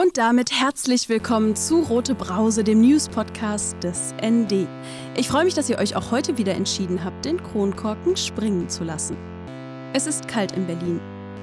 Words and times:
Und 0.00 0.16
damit 0.16 0.52
herzlich 0.52 1.08
willkommen 1.08 1.56
zu 1.56 1.80
Rote 1.80 2.14
Brause, 2.14 2.62
dem 2.62 2.82
News-Podcast 2.82 3.82
des 3.82 4.14
ND. 4.24 4.68
Ich 5.16 5.26
freue 5.26 5.44
mich, 5.44 5.54
dass 5.54 5.68
ihr 5.68 5.78
euch 5.78 5.96
auch 5.96 6.12
heute 6.12 6.38
wieder 6.38 6.54
entschieden 6.54 7.02
habt, 7.02 7.24
den 7.24 7.42
Kronkorken 7.42 8.16
springen 8.16 8.68
zu 8.68 8.84
lassen. 8.84 9.16
Es 9.94 10.06
ist 10.06 10.28
kalt 10.28 10.52
in 10.52 10.68
Berlin. 10.68 11.00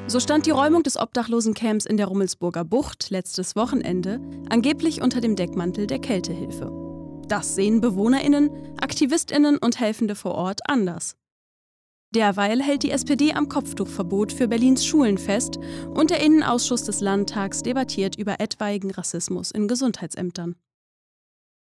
So 0.07 0.21
stand 0.21 0.45
die 0.45 0.51
Räumung 0.51 0.83
des 0.83 0.95
Obdachlosencamps 0.95 1.85
in 1.85 1.97
der 1.97 2.05
Rummelsburger 2.05 2.63
Bucht 2.63 3.09
letztes 3.09 3.57
Wochenende 3.57 4.21
angeblich 4.49 5.01
unter 5.01 5.19
dem 5.19 5.35
Deckmantel 5.35 5.85
der 5.85 5.99
Kältehilfe. 5.99 6.71
Das 7.27 7.55
sehen 7.55 7.81
BewohnerInnen, 7.81 8.77
AktivistInnen 8.79 9.57
und 9.57 9.81
Helfende 9.81 10.15
vor 10.15 10.35
Ort 10.35 10.61
anders. 10.69 11.17
Derweil 12.15 12.63
hält 12.63 12.83
die 12.83 12.91
SPD 12.91 13.33
am 13.33 13.49
Kopftuchverbot 13.49 14.31
für 14.31 14.47
Berlins 14.47 14.85
Schulen 14.85 15.17
fest 15.17 15.59
und 15.93 16.11
der 16.11 16.21
Innenausschuss 16.21 16.83
des 16.83 17.01
Landtags 17.01 17.61
debattiert 17.61 18.15
über 18.15 18.39
etwaigen 18.39 18.89
Rassismus 18.91 19.51
in 19.51 19.67
Gesundheitsämtern. 19.67 20.55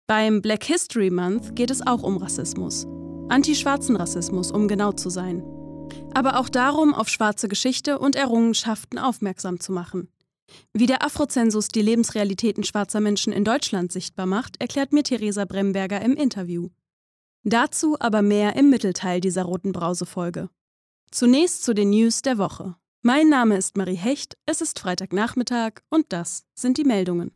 Beim 0.09 0.43
Black 0.43 0.65
History 0.65 1.11
Month 1.11 1.55
geht 1.55 1.71
es 1.71 1.87
auch 1.87 2.03
um 2.03 2.17
Rassismus. 2.17 2.89
Anti-schwarzen 3.29 3.95
Rassismus, 3.95 4.51
um 4.51 4.67
genau 4.67 4.91
zu 4.91 5.09
sein. 5.09 5.45
Aber 6.15 6.41
auch 6.41 6.49
darum, 6.49 6.95
auf 6.95 7.09
schwarze 7.09 7.47
Geschichte 7.47 8.01
und 8.01 8.17
Errungenschaften 8.17 8.99
aufmerksam 8.99 9.61
zu 9.61 9.71
machen. 9.71 10.09
Wie 10.73 10.87
der 10.87 11.05
Afrozensus 11.05 11.69
die 11.69 11.83
Lebensrealitäten 11.83 12.65
schwarzer 12.65 12.99
Menschen 12.99 13.33
in 13.33 13.45
Deutschland 13.45 13.93
sichtbar 13.93 14.27
macht, 14.27 14.61
erklärt 14.61 14.93
mir 14.93 15.05
Theresa 15.05 15.45
Bremberger 15.45 16.03
im 16.03 16.15
Interview. 16.15 16.71
Dazu 17.45 17.97
aber 17.99 18.21
mehr 18.21 18.55
im 18.57 18.69
Mittelteil 18.69 19.21
dieser 19.21 19.45
roten 19.45 19.73
Brause-Folge. 19.73 20.51
Zunächst 21.11 21.65
zu 21.65 21.73
den 21.73 21.89
News 21.91 22.21
der 22.21 22.37
Woche. 22.37 22.75
Mein 23.03 23.31
Name 23.31 23.57
ist 23.57 23.79
Marie 23.79 23.97
Hecht, 23.97 24.37
es 24.45 24.61
ist 24.61 24.79
Freitagnachmittag 24.79 25.81
und 25.89 26.05
das 26.11 26.45
sind 26.55 26.77
die 26.77 26.85
Meldungen. 26.85 27.31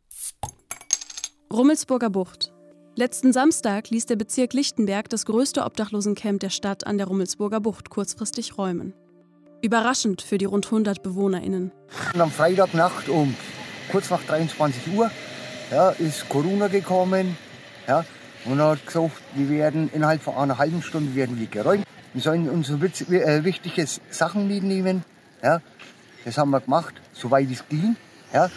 Rummelsburger 1.51 2.11
Bucht. 2.11 2.53
Letzten 2.95 3.33
Samstag 3.33 3.89
ließ 3.89 4.05
der 4.05 4.15
Bezirk 4.15 4.53
Lichtenberg 4.53 5.09
das 5.09 5.25
größte 5.25 5.63
Obdachlosencamp 5.63 6.39
der 6.39 6.51
Stadt 6.51 6.85
an 6.85 6.99
der 6.99 7.07
Rummelsburger 7.07 7.59
Bucht 7.59 7.89
kurzfristig 7.89 8.59
räumen. 8.59 8.93
Überraschend 9.63 10.21
für 10.21 10.37
die 10.37 10.45
rund 10.45 10.67
100 10.67 11.01
BewohnerInnen. 11.01 11.71
Und 12.13 12.21
am 12.21 12.29
Freitagnacht 12.29 13.09
um 13.09 13.35
kurz 13.91 14.11
nach 14.11 14.21
23 14.23 14.93
Uhr 14.95 15.09
ja, 15.71 15.89
ist 15.89 16.29
Corona 16.29 16.67
gekommen. 16.67 17.35
Ja, 17.87 18.05
und 18.45 18.59
er 18.59 18.71
hat 18.71 18.85
gesagt, 18.85 19.11
wir 19.33 19.49
werden 19.49 19.89
innerhalb 19.93 20.21
von 20.21 20.35
einer 20.35 20.57
halben 20.57 20.81
Stunde 20.81 21.15
werden 21.15 21.39
wir 21.39 21.47
geräumt. 21.47 21.85
Wir 22.13 22.21
sollen 22.21 22.49
unsere 22.49 22.85
äh, 22.85 23.43
wichtige 23.43 23.85
Sachen 24.09 24.47
mitnehmen. 24.47 25.03
Ja, 25.43 25.61
das 26.23 26.37
haben 26.37 26.51
wir 26.51 26.61
gemacht, 26.61 26.93
soweit 27.13 27.49
es 27.51 27.67
ging. 27.67 27.95
Ja. 28.33 28.49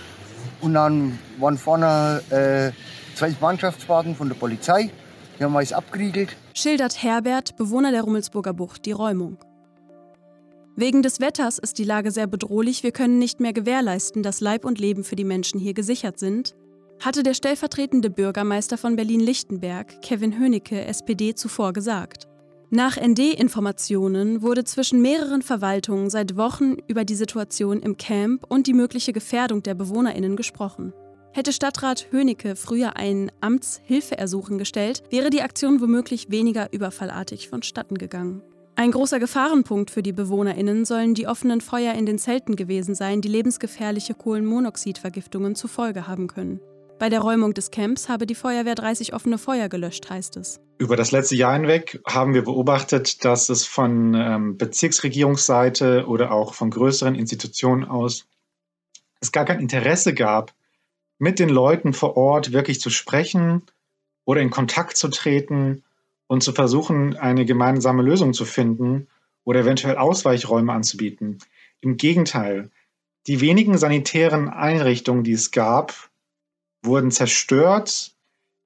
Und 0.61 0.75
dann 0.75 1.19
waren 1.39 1.59
vorne 1.59 2.22
äh, 2.31 3.16
zwei 3.16 3.34
Mannschaftswagen 3.41 4.14
von 4.14 4.28
der 4.28 4.36
Polizei. 4.36 4.91
Die 5.39 5.44
haben 5.44 5.56
alles 5.56 5.72
abgeriegelt. 5.72 6.36
Schildert 6.55 7.03
Herbert, 7.03 7.56
Bewohner 7.56 7.91
der 7.91 8.03
Rummelsburger 8.03 8.53
Bucht, 8.53 8.86
die 8.86 8.92
Räumung. 8.92 9.39
Wegen 10.77 11.03
des 11.03 11.20
Wetters 11.20 11.59
ist 11.59 11.78
die 11.78 11.84
Lage 11.84 12.12
sehr 12.12 12.28
bedrohlich. 12.28 12.84
Wir 12.84 12.92
können 12.92 13.19
nicht 13.19 13.41
mehr 13.41 13.53
gewährleisten, 13.53 14.22
dass 14.22 14.41
Leib 14.41 14.64
und 14.64 14.78
Leben 14.78 15.03
für 15.03 15.16
die 15.16 15.25
Menschen 15.25 15.59
hier 15.59 15.75
gesichert 15.75 16.20
sind, 16.20 16.55
hatte 17.00 17.22
der 17.22 17.34
stellvertretende 17.34 18.10
Bürgermeister 18.10 18.78
von 18.78 18.96
Berlin-Lichtenberg, 18.96 20.02
Kevin 20.02 20.38
Hönicke, 20.38 20.84
SPD, 20.84 21.34
zuvor 21.34 21.72
gesagt. 21.72 22.27
Nach 22.70 23.00
ND-Informationen 23.00 24.42
wurde 24.42 24.64
zwischen 24.64 25.00
mehreren 25.00 25.41
Verwaltungen 25.41 26.10
seit 26.10 26.36
Wochen 26.36 26.76
über 26.86 27.04
die 27.04 27.14
Situation 27.14 27.80
im 27.80 27.96
Camp 27.96 28.44
und 28.48 28.66
die 28.66 28.74
mögliche 28.74 29.14
Gefährdung 29.14 29.62
der 29.62 29.74
BewohnerInnen 29.74 30.36
gesprochen. 30.36 30.92
Hätte 31.32 31.52
Stadtrat 31.52 32.08
Hönicke 32.10 32.56
früher 32.56 32.96
ein 32.96 33.30
Amtshilfeersuchen 33.41 34.58
gestellt, 34.58 35.02
wäre 35.08 35.30
die 35.30 35.42
Aktion 35.42 35.80
womöglich 35.80 36.30
weniger 36.30 36.72
überfallartig 36.72 37.48
vonstatten 37.48 37.97
gegangen. 37.97 38.42
Ein 38.75 38.92
großer 38.92 39.19
Gefahrenpunkt 39.19 39.91
für 39.91 40.03
die 40.03 40.12
BewohnerInnen 40.12 40.84
sollen 40.84 41.15
die 41.15 41.26
offenen 41.26 41.60
Feuer 41.60 41.94
in 41.94 42.06
den 42.06 42.19
Zelten 42.19 42.54
gewesen 42.54 42.94
sein, 42.94 43.20
die 43.20 43.28
lebensgefährliche 43.28 44.15
Kohlenmonoxidvergiftungen 44.15 45.54
zur 45.54 45.70
Folge 45.70 46.06
haben 46.06 46.28
können. 46.28 46.60
Bei 46.98 47.09
der 47.09 47.20
Räumung 47.20 47.54
des 47.54 47.70
Camps 47.70 48.09
habe 48.09 48.26
die 48.26 48.34
Feuerwehr 48.34 48.75
30 48.75 49.14
offene 49.14 49.38
Feuer 49.38 49.69
gelöscht, 49.69 50.10
heißt 50.10 50.36
es. 50.36 50.59
Über 50.78 50.97
das 50.97 51.12
letzte 51.12 51.36
Jahr 51.36 51.54
hinweg 51.54 52.00
haben 52.04 52.34
wir 52.34 52.42
beobachtet, 52.42 53.25
dass 53.25 53.48
es 53.50 53.64
von 53.64 54.14
ähm, 54.14 54.59
Bezirksregierungsseite 54.59 56.06
oder 56.09 56.32
auch 56.32 56.54
von 56.54 56.70
größeren 56.70 57.14
Institutionen 57.14 57.84
aus 57.84 58.26
es 59.20 59.31
gar 59.31 59.44
kein 59.44 59.60
Interesse 59.60 60.12
gab, 60.12 60.53
mit 61.19 61.38
den 61.38 61.48
Leuten 61.48 61.92
vor 61.92 62.16
Ort 62.16 62.53
wirklich 62.53 62.81
zu 62.81 62.91
sprechen 62.91 63.62
oder 64.25 64.41
in 64.41 64.50
Kontakt 64.50 64.97
zu 64.97 65.09
treten 65.09 65.84
und 66.26 66.42
zu 66.42 66.53
versuchen, 66.53 67.16
eine 67.16 67.44
gemeinsame 67.44 68.03
Lösung 68.03 68.32
zu 68.34 68.44
finden 68.44 69.06
oder 69.44 69.60
eventuell 69.60 69.97
Ausweichräume 69.97 70.72
anzubieten. 70.72 71.38
Im 71.80 71.97
Gegenteil, 71.97 72.70
die 73.28 73.41
wenigen 73.41 73.78
sanitären 73.78 74.48
Einrichtungen, 74.48 75.22
die 75.22 75.32
es 75.32 75.53
gab, 75.53 76.07
wurden 76.83 77.11
zerstört, 77.11 78.12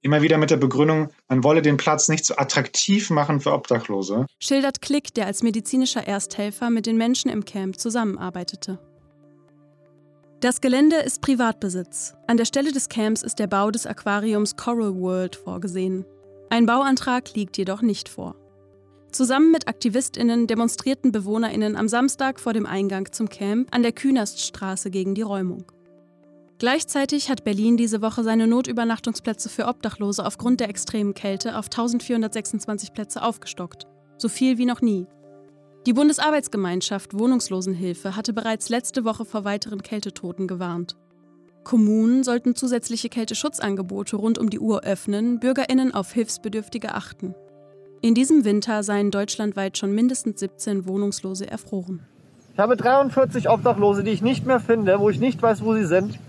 immer 0.03 0.23
wieder 0.23 0.39
mit 0.39 0.51
der 0.51 0.57
Begründung, 0.57 1.11
man 1.29 1.45
wolle 1.45 1.63
den 1.63 1.77
Platz 1.77 2.09
nicht 2.09 2.25
so 2.25 2.37
attraktiv 2.37 3.11
machen 3.11 3.41
für 3.41 3.53
Obdachlose. 3.53 4.27
Schildert 4.41 4.83
Klick, 4.83 5.15
der 5.15 5.27
als 5.27 5.43
medizinischer 5.43 6.07
Ersthelfer 6.07 6.71
mit 6.71 6.87
den 6.87 6.97
Menschen 6.97 7.31
im 7.31 7.45
Camp 7.45 7.79
zusammenarbeitete. 7.79 8.79
Das 10.41 10.61
Gelände 10.61 10.97
ist 10.97 11.21
Privatbesitz. 11.21 12.15
An 12.27 12.37
der 12.37 12.47
Stelle 12.47 12.73
des 12.73 12.89
Camps 12.89 13.23
ist 13.23 13.39
der 13.39 13.47
Bau 13.47 13.71
des 13.71 13.87
Aquariums 13.87 14.57
Coral 14.57 14.97
World 14.97 15.37
vorgesehen. 15.37 16.05
Ein 16.51 16.67
Bauantrag 16.67 17.33
liegt 17.35 17.57
jedoch 17.57 17.81
nicht 17.81 18.09
vor. 18.09 18.35
Zusammen 19.13 19.53
mit 19.53 19.69
AktivistInnen 19.69 20.49
demonstrierten 20.49 21.13
BewohnerInnen 21.13 21.77
am 21.77 21.87
Samstag 21.87 22.41
vor 22.41 22.55
dem 22.55 22.67
Eingang 22.67 23.13
zum 23.13 23.29
Camp 23.29 23.69
an 23.71 23.83
der 23.83 23.93
Künaststraße 23.93 24.91
gegen 24.91 25.15
die 25.15 25.23
Räumung. 25.23 25.65
Gleichzeitig 26.63 27.29
hat 27.29 27.43
Berlin 27.43 27.77
diese 27.77 28.03
Woche 28.03 28.23
seine 28.23 28.47
Notübernachtungsplätze 28.47 29.49
für 29.49 29.67
Obdachlose 29.67 30.25
aufgrund 30.25 30.61
der 30.61 30.69
extremen 30.69 31.13
Kälte 31.13 31.59
auf 31.59 31.65
1426 31.65 32.93
Plätze 32.93 33.21
aufgestockt. 33.21 33.89
So 34.17 34.29
viel 34.29 34.59
wie 34.59 34.65
noch 34.65 34.81
nie. 34.81 35.09
Die 35.87 35.93
Bundesarbeitsgemeinschaft 35.93 37.19
Wohnungslosenhilfe 37.19 38.15
hatte 38.15 38.33
bereits 38.33 38.69
letzte 38.69 39.05
Woche 39.05 39.25
vor 39.25 39.45
weiteren 39.45 39.83
Kältetoten 39.83 40.47
gewarnt. 40.47 40.95
Kommunen 41.65 42.23
sollten 42.23 42.55
zusätzliche 42.55 43.09
Kälteschutzangebote 43.09 44.15
rund 44.15 44.39
um 44.39 44.49
die 44.49 44.61
Uhr 44.61 44.85
öffnen, 44.85 45.41
Bürgerinnen 45.41 45.93
auf 45.93 46.13
Hilfsbedürftige 46.13 46.95
achten. 46.95 47.35
In 48.03 48.15
diesem 48.15 48.45
Winter 48.45 48.85
seien 48.85 49.11
deutschlandweit 49.11 49.79
schon 49.79 49.93
mindestens 49.97 50.39
17 50.39 50.87
Wohnungslose 50.87 51.51
erfroren. 51.51 52.07
Ich 52.53 52.61
habe 52.61 52.77
43 52.77 53.51
Obdachlose, 53.51 54.05
die 54.05 54.13
ich 54.13 54.23
nicht 54.23 54.47
mehr 54.47 54.61
finde, 54.61 55.01
wo 55.01 55.11
ich 55.11 55.19
nicht 55.19 55.43
weiß, 55.43 55.65
wo 55.65 55.75
sie 55.75 55.87
sind. 55.87 56.21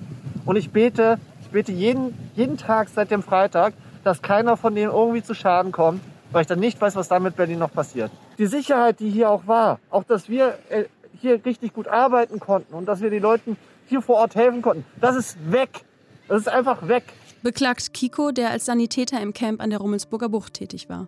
Und 0.45 0.55
ich 0.55 0.71
bete, 0.71 1.19
ich 1.41 1.49
bete 1.49 1.71
jeden, 1.71 2.13
jeden 2.35 2.57
Tag 2.57 2.89
seit 2.89 3.11
dem 3.11 3.23
Freitag, 3.23 3.73
dass 4.03 4.21
keiner 4.21 4.57
von 4.57 4.75
denen 4.75 4.91
irgendwie 4.91 5.23
zu 5.23 5.33
Schaden 5.33 5.71
kommt, 5.71 6.01
weil 6.31 6.41
ich 6.41 6.47
dann 6.47 6.59
nicht 6.59 6.79
weiß, 6.81 6.95
was 6.95 7.07
da 7.07 7.19
mit 7.19 7.35
Berlin 7.35 7.59
noch 7.59 7.71
passiert. 7.71 8.11
Die 8.37 8.47
Sicherheit, 8.47 8.99
die 8.99 9.09
hier 9.09 9.29
auch 9.29 9.47
war, 9.47 9.79
auch 9.89 10.03
dass 10.03 10.27
wir 10.27 10.57
äh, 10.69 10.85
hier 11.21 11.43
richtig 11.45 11.73
gut 11.73 11.87
arbeiten 11.87 12.39
konnten 12.39 12.73
und 12.73 12.85
dass 12.85 13.01
wir 13.01 13.09
den 13.09 13.21
Leuten 13.21 13.55
hier 13.87 14.01
vor 14.01 14.17
Ort 14.17 14.35
helfen 14.35 14.61
konnten, 14.61 14.85
das 14.99 15.15
ist 15.15 15.37
weg. 15.51 15.85
Das 16.27 16.41
ist 16.41 16.49
einfach 16.49 16.87
weg. 16.87 17.03
Beklagt 17.43 17.93
Kiko, 17.93 18.31
der 18.31 18.49
als 18.49 18.65
Sanitäter 18.65 19.21
im 19.21 19.33
Camp 19.33 19.61
an 19.61 19.69
der 19.69 19.79
Rummelsburger 19.79 20.29
Bucht 20.29 20.53
tätig 20.53 20.89
war. 20.89 21.07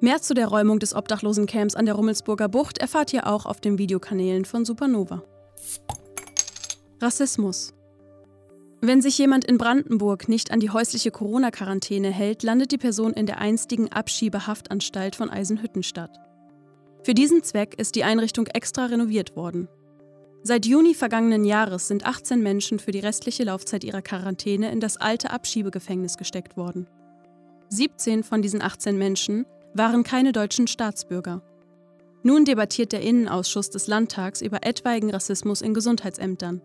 Mehr 0.00 0.22
zu 0.22 0.34
der 0.34 0.46
Räumung 0.46 0.78
des 0.78 0.94
Obdachlosencamps 0.94 1.74
an 1.74 1.86
der 1.86 1.94
Rummelsburger 1.94 2.48
Bucht 2.48 2.78
erfahrt 2.78 3.12
ihr 3.12 3.26
auch 3.26 3.46
auf 3.46 3.60
den 3.60 3.78
Videokanälen 3.78 4.44
von 4.44 4.64
Supernova. 4.64 5.22
Rassismus. 7.00 7.74
Wenn 8.80 9.02
sich 9.02 9.18
jemand 9.18 9.44
in 9.44 9.58
Brandenburg 9.58 10.28
nicht 10.28 10.52
an 10.52 10.60
die 10.60 10.70
häusliche 10.70 11.10
Corona-Quarantäne 11.10 12.10
hält, 12.10 12.44
landet 12.44 12.70
die 12.70 12.78
Person 12.78 13.12
in 13.12 13.26
der 13.26 13.38
einstigen 13.38 13.90
Abschiebehaftanstalt 13.90 15.16
von 15.16 15.30
Eisenhüttenstadt. 15.30 16.20
Für 17.02 17.14
diesen 17.14 17.42
Zweck 17.42 17.74
ist 17.78 17.96
die 17.96 18.04
Einrichtung 18.04 18.46
extra 18.46 18.86
renoviert 18.86 19.34
worden. 19.34 19.68
Seit 20.44 20.64
Juni 20.64 20.94
vergangenen 20.94 21.44
Jahres 21.44 21.88
sind 21.88 22.06
18 22.06 22.40
Menschen 22.40 22.78
für 22.78 22.92
die 22.92 23.00
restliche 23.00 23.42
Laufzeit 23.42 23.82
ihrer 23.82 24.02
Quarantäne 24.02 24.70
in 24.70 24.78
das 24.78 24.96
alte 24.96 25.30
Abschiebegefängnis 25.30 26.16
gesteckt 26.16 26.56
worden. 26.56 26.86
17 27.70 28.22
von 28.22 28.42
diesen 28.42 28.62
18 28.62 28.96
Menschen 28.96 29.44
waren 29.74 30.04
keine 30.04 30.30
deutschen 30.32 30.68
Staatsbürger. 30.68 31.42
Nun 32.22 32.44
debattiert 32.44 32.92
der 32.92 33.02
Innenausschuss 33.02 33.70
des 33.70 33.88
Landtags 33.88 34.40
über 34.40 34.64
etwaigen 34.64 35.10
Rassismus 35.10 35.62
in 35.62 35.74
Gesundheitsämtern. 35.74 36.62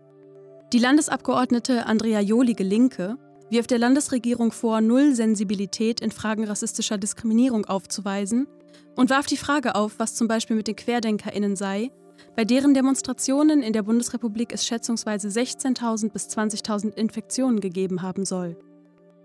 Die 0.72 0.78
Landesabgeordnete 0.78 1.86
Andrea 1.86 2.20
Jolige 2.20 2.64
Linke 2.64 3.16
wirft 3.50 3.70
der 3.70 3.78
Landesregierung 3.78 4.50
vor, 4.50 4.80
null 4.80 5.14
Sensibilität 5.14 6.00
in 6.00 6.10
Fragen 6.10 6.44
rassistischer 6.44 6.98
Diskriminierung 6.98 7.66
aufzuweisen 7.66 8.48
und 8.96 9.10
warf 9.10 9.26
die 9.26 9.36
Frage 9.36 9.74
auf, 9.74 9.94
was 9.98 10.14
zum 10.14 10.26
Beispiel 10.26 10.56
mit 10.56 10.66
den 10.66 10.76
QuerdenkerInnen 10.76 11.54
sei, 11.54 11.90
Bei 12.36 12.44
deren 12.44 12.74
Demonstrationen 12.74 13.62
in 13.62 13.72
der 13.72 13.82
Bundesrepublik 13.82 14.52
es 14.52 14.66
schätzungsweise 14.66 15.28
16.000 15.28 16.10
bis 16.10 16.28
20.000 16.28 16.94
Infektionen 16.94 17.60
gegeben 17.60 18.02
haben 18.02 18.24
soll. 18.24 18.56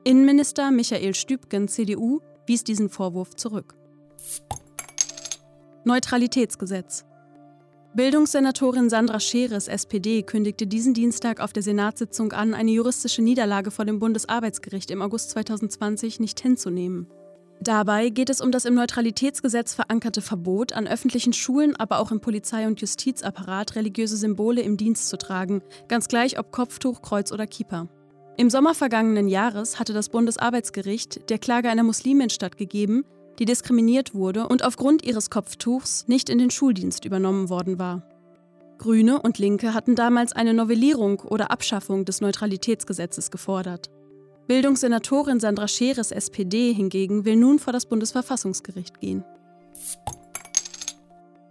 Innenminister 0.04 0.70
Michael 0.72 1.16
Stübgen, 1.16 1.68
CDU, 1.68 2.22
wies 2.46 2.64
diesen 2.64 2.90
Vorwurf 2.90 3.36
zurück. 3.36 3.76
Neutralitätsgesetz. 5.86 7.06
Bildungssenatorin 7.96 8.88
Sandra 8.88 9.20
Scheres, 9.20 9.68
SPD, 9.68 10.22
kündigte 10.22 10.68
diesen 10.68 10.94
Dienstag 10.94 11.40
auf 11.40 11.54
der 11.54 11.64
Senatssitzung 11.64 12.34
an, 12.34 12.54
eine 12.54 12.70
juristische 12.70 13.24
Niederlage 13.24 13.72
vor 13.72 13.84
dem 13.84 13.98
Bundesarbeitsgericht 13.98 14.92
im 14.92 15.02
August 15.02 15.32
2020 15.32 16.20
nicht 16.20 16.40
hinzunehmen. 16.40 17.08
Dabei 17.62 18.10
geht 18.10 18.30
es 18.30 18.42
um 18.42 18.52
das 18.52 18.66
im 18.66 18.76
Neutralitätsgesetz 18.76 19.74
verankerte 19.74 20.22
Verbot, 20.22 20.74
an 20.74 20.88
öffentlichen 20.88 21.34
Schulen, 21.34 21.76
aber 21.76 21.98
auch 21.98 22.12
im 22.12 22.22
Polizei- 22.22 22.68
und 22.68 22.80
Justizapparat 22.80 23.76
religiöse 23.76 24.18
Symbole 24.18 24.62
im 24.62 24.78
Dienst 24.78 25.10
zu 25.10 25.18
tragen, 25.18 25.64
ganz 25.88 26.08
gleich 26.08 26.38
ob 26.38 26.52
Kopftuch, 26.52 27.02
Kreuz 27.02 27.32
oder 27.32 27.48
Kippa. 27.48 27.90
Im 28.38 28.52
Sommer 28.52 28.76
vergangenen 28.76 29.28
Jahres 29.28 29.80
hatte 29.80 29.94
das 29.94 30.10
Bundesarbeitsgericht 30.10 31.30
der 31.30 31.40
Klage 31.40 31.70
einer 31.70 31.84
Muslimin 31.84 32.30
stattgegeben, 32.30 33.04
die 33.40 33.46
diskriminiert 33.46 34.14
wurde 34.14 34.48
und 34.48 34.64
aufgrund 34.64 35.04
ihres 35.04 35.30
Kopftuchs 35.30 36.08
nicht 36.08 36.30
in 36.30 36.38
den 36.38 36.52
Schuldienst 36.52 37.06
übernommen 37.06 37.50
worden 37.50 37.80
war. 37.80 38.04
Grüne 38.78 39.22
und 39.22 39.38
Linke 39.38 39.74
hatten 39.74 39.96
damals 39.96 40.34
eine 40.34 40.54
Novellierung 40.54 41.20
oder 41.22 41.52
Abschaffung 41.52 42.06
des 42.06 42.22
Neutralitätsgesetzes 42.22 43.32
gefordert. 43.32 43.90
Bildungssenatorin 44.48 45.40
Sandra 45.40 45.68
Scheres 45.68 46.12
SPD 46.12 46.74
hingegen 46.74 47.26
will 47.26 47.36
nun 47.36 47.60
vor 47.60 47.74
das 47.74 47.86
Bundesverfassungsgericht 47.86 49.00
gehen. 49.00 49.24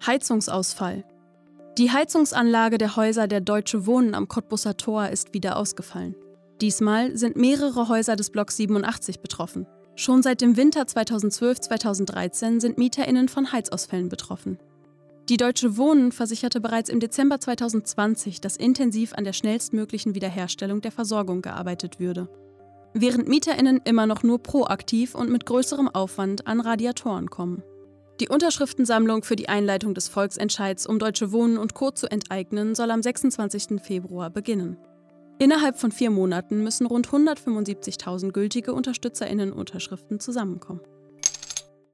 Heizungsausfall. 0.07 1.05
Die 1.77 1.93
Heizungsanlage 1.93 2.79
der 2.79 2.97
Häuser 2.97 3.29
der 3.29 3.41
Deutsche 3.41 3.87
Wohnen 3.87 4.15
am 4.15 4.27
Cottbusser 4.27 4.77
Tor 4.77 5.09
ist 5.09 5.33
wieder 5.33 5.57
ausgefallen. 5.57 6.17
Diesmal 6.61 7.17
sind 7.17 7.37
mehrere 7.37 7.89
Häuser 7.89 8.17
des 8.17 8.31
Blocks 8.31 8.57
87 8.57 9.21
betroffen. 9.21 9.67
Schon 9.99 10.23
seit 10.23 10.41
dem 10.41 10.57
Winter 10.57 10.83
2012-2013 10.83 12.61
sind 12.61 12.79
MieterInnen 12.79 13.29
von 13.29 13.53
Heizausfällen 13.53 14.09
betroffen. 14.09 14.59
Die 15.29 15.37
Deutsche 15.37 15.77
Wohnen 15.77 16.13
versicherte 16.13 16.61
bereits 16.61 16.89
im 16.89 17.01
Dezember 17.01 17.41
2020, 17.41 18.41
dass 18.41 18.57
intensiv 18.57 19.13
an 19.13 19.25
der 19.25 19.35
schnellstmöglichen 19.35 20.15
Wiederherstellung 20.15 20.81
der 20.81 20.93
Versorgung 20.93 21.43
gearbeitet 21.43 22.01
würde 22.01 22.29
während 22.95 23.29
MieterInnen 23.29 23.81
immer 23.85 24.07
noch 24.07 24.23
nur 24.23 24.43
proaktiv 24.43 25.15
und 25.15 25.31
mit 25.31 25.47
größerem 25.47 25.89
Aufwand 25.89 26.47
an 26.47 26.61
Radiatoren 26.61 27.31
kommen. 27.31 27.63
Die 28.21 28.29
Unterschriftensammlung 28.29 29.23
für 29.23 29.37
die 29.37 29.49
Einleitung 29.49 29.95
des 29.95 30.09
Volksentscheids, 30.09 30.87
um 30.87 30.99
Deutsche 30.99 31.31
Wohnen 31.31 31.57
und 31.57 31.75
Co. 31.75 31.93
zu 31.93 32.11
enteignen, 32.11 32.75
soll 32.75 32.91
am 32.91 33.03
26. 33.03 33.81
Februar 33.81 34.31
beginnen. 34.31 34.77
Innerhalb 35.41 35.79
von 35.79 35.93
vier 35.93 36.11
Monaten 36.11 36.65
müssen 36.65 36.87
rund 36.87 37.09
175.000 37.09 38.33
gültige 38.33 38.75
UnterstützerInnen-Unterschriften 38.75 40.19
zusammenkommen. 40.19 40.81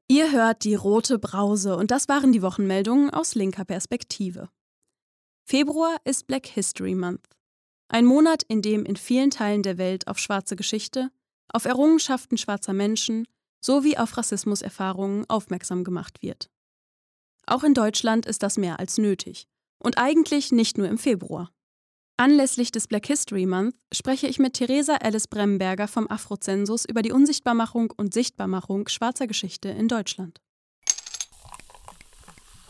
Ihr 0.08 0.32
hört 0.32 0.64
die 0.64 0.74
rote 0.74 1.18
Brause 1.18 1.76
und 1.76 1.90
das 1.90 2.08
waren 2.08 2.32
die 2.32 2.42
Wochenmeldungen 2.42 3.10
aus 3.10 3.34
linker 3.34 3.64
Perspektive. 3.64 4.48
Februar 5.44 5.96
ist 6.04 6.26
Black 6.26 6.46
History 6.46 6.94
Month. 6.94 7.26
Ein 7.88 8.06
Monat, 8.06 8.42
in 8.48 8.62
dem 8.62 8.84
in 8.86 8.96
vielen 8.96 9.30
Teilen 9.30 9.62
der 9.62 9.76
Welt 9.76 10.08
auf 10.08 10.18
schwarze 10.18 10.56
Geschichte, 10.56 11.10
auf 11.52 11.66
Errungenschaften 11.66 12.38
schwarzer 12.38 12.72
Menschen 12.72 13.26
sowie 13.60 13.98
auf 13.98 14.16
Rassismuserfahrungen 14.16 15.28
aufmerksam 15.28 15.84
gemacht 15.84 16.22
wird. 16.22 16.50
Auch 17.46 17.62
in 17.62 17.74
Deutschland 17.74 18.24
ist 18.24 18.42
das 18.42 18.56
mehr 18.56 18.78
als 18.78 18.96
nötig. 18.96 19.46
Und 19.78 19.98
eigentlich 19.98 20.50
nicht 20.50 20.78
nur 20.78 20.88
im 20.88 20.96
Februar. 20.96 21.50
Anlässlich 22.16 22.70
des 22.70 22.86
Black 22.86 23.06
History 23.06 23.44
Month 23.44 23.74
spreche 23.92 24.28
ich 24.28 24.38
mit 24.38 24.54
Theresa 24.54 24.94
Alice 25.02 25.26
Bremberger 25.26 25.88
vom 25.88 26.08
Afrozensus 26.08 26.84
über 26.84 27.02
die 27.02 27.10
Unsichtbarmachung 27.10 27.92
und 27.96 28.14
Sichtbarmachung 28.14 28.86
schwarzer 28.86 29.26
Geschichte 29.26 29.68
in 29.70 29.88
Deutschland. 29.88 30.40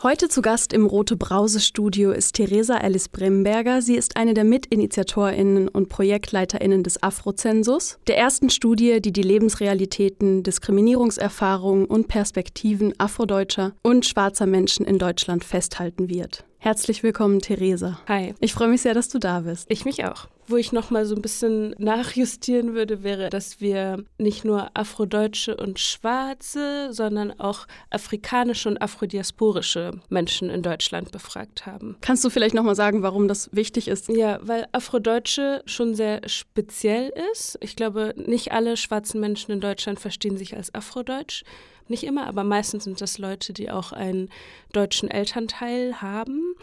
Heute 0.02 0.28
zu 0.28 0.40
Gast 0.40 0.72
im 0.72 0.86
Rote 0.86 1.16
Brause 1.16 1.60
Studio 1.60 2.10
ist 2.10 2.36
Theresa 2.36 2.76
Alice 2.76 3.10
Bremberger. 3.10 3.82
Sie 3.82 3.96
ist 3.96 4.16
eine 4.16 4.32
der 4.32 4.44
Mitinitiatorinnen 4.44 5.68
und 5.68 5.90
Projektleiterinnen 5.90 6.82
des 6.82 7.02
Afrozensus, 7.02 7.98
der 8.06 8.16
ersten 8.16 8.48
Studie, 8.48 9.02
die 9.02 9.12
die 9.12 9.22
Lebensrealitäten, 9.22 10.42
Diskriminierungserfahrungen 10.42 11.84
und 11.84 12.08
Perspektiven 12.08 12.94
afrodeutscher 12.98 13.72
und 13.82 14.06
schwarzer 14.06 14.46
Menschen 14.46 14.86
in 14.86 14.98
Deutschland 14.98 15.44
festhalten 15.44 16.08
wird. 16.08 16.44
Herzlich 16.64 17.02
willkommen, 17.02 17.40
Theresa. 17.40 18.00
Hi. 18.08 18.34
Ich 18.40 18.54
freue 18.54 18.68
mich 18.68 18.80
sehr, 18.80 18.94
dass 18.94 19.10
du 19.10 19.18
da 19.18 19.40
bist. 19.40 19.70
Ich 19.70 19.84
mich 19.84 20.06
auch. 20.06 20.28
Wo 20.46 20.56
ich 20.56 20.72
noch 20.72 20.88
mal 20.88 21.04
so 21.04 21.14
ein 21.14 21.20
bisschen 21.20 21.74
nachjustieren 21.76 22.72
würde, 22.72 23.02
wäre, 23.02 23.28
dass 23.28 23.60
wir 23.60 24.02
nicht 24.16 24.46
nur 24.46 24.70
afrodeutsche 24.72 25.58
und 25.58 25.78
schwarze, 25.78 26.90
sondern 26.90 27.38
auch 27.38 27.66
afrikanische 27.90 28.70
und 28.70 28.80
afrodiasporische 28.80 30.00
Menschen 30.08 30.48
in 30.48 30.62
Deutschland 30.62 31.12
befragt 31.12 31.66
haben. 31.66 31.96
Kannst 32.00 32.24
du 32.24 32.30
vielleicht 32.30 32.54
noch 32.54 32.64
mal 32.64 32.74
sagen, 32.74 33.02
warum 33.02 33.28
das 33.28 33.50
wichtig 33.52 33.86
ist? 33.86 34.08
Ja, 34.08 34.38
weil 34.40 34.66
Afrodeutsche 34.72 35.62
schon 35.66 35.94
sehr 35.94 36.26
speziell 36.26 37.12
ist. 37.30 37.58
Ich 37.60 37.76
glaube, 37.76 38.14
nicht 38.16 38.52
alle 38.52 38.78
schwarzen 38.78 39.20
Menschen 39.20 39.52
in 39.52 39.60
Deutschland 39.60 40.00
verstehen 40.00 40.38
sich 40.38 40.56
als 40.56 40.74
Afrodeutsch. 40.74 41.44
Nicht 41.88 42.04
immer, 42.04 42.26
aber 42.26 42.44
meistens 42.44 42.84
sind 42.84 43.00
das 43.00 43.18
Leute, 43.18 43.52
die 43.52 43.70
auch 43.70 43.92
einen 43.92 44.30
deutschen 44.72 45.10
Elternteil 45.10 46.00
haben. 46.00 46.54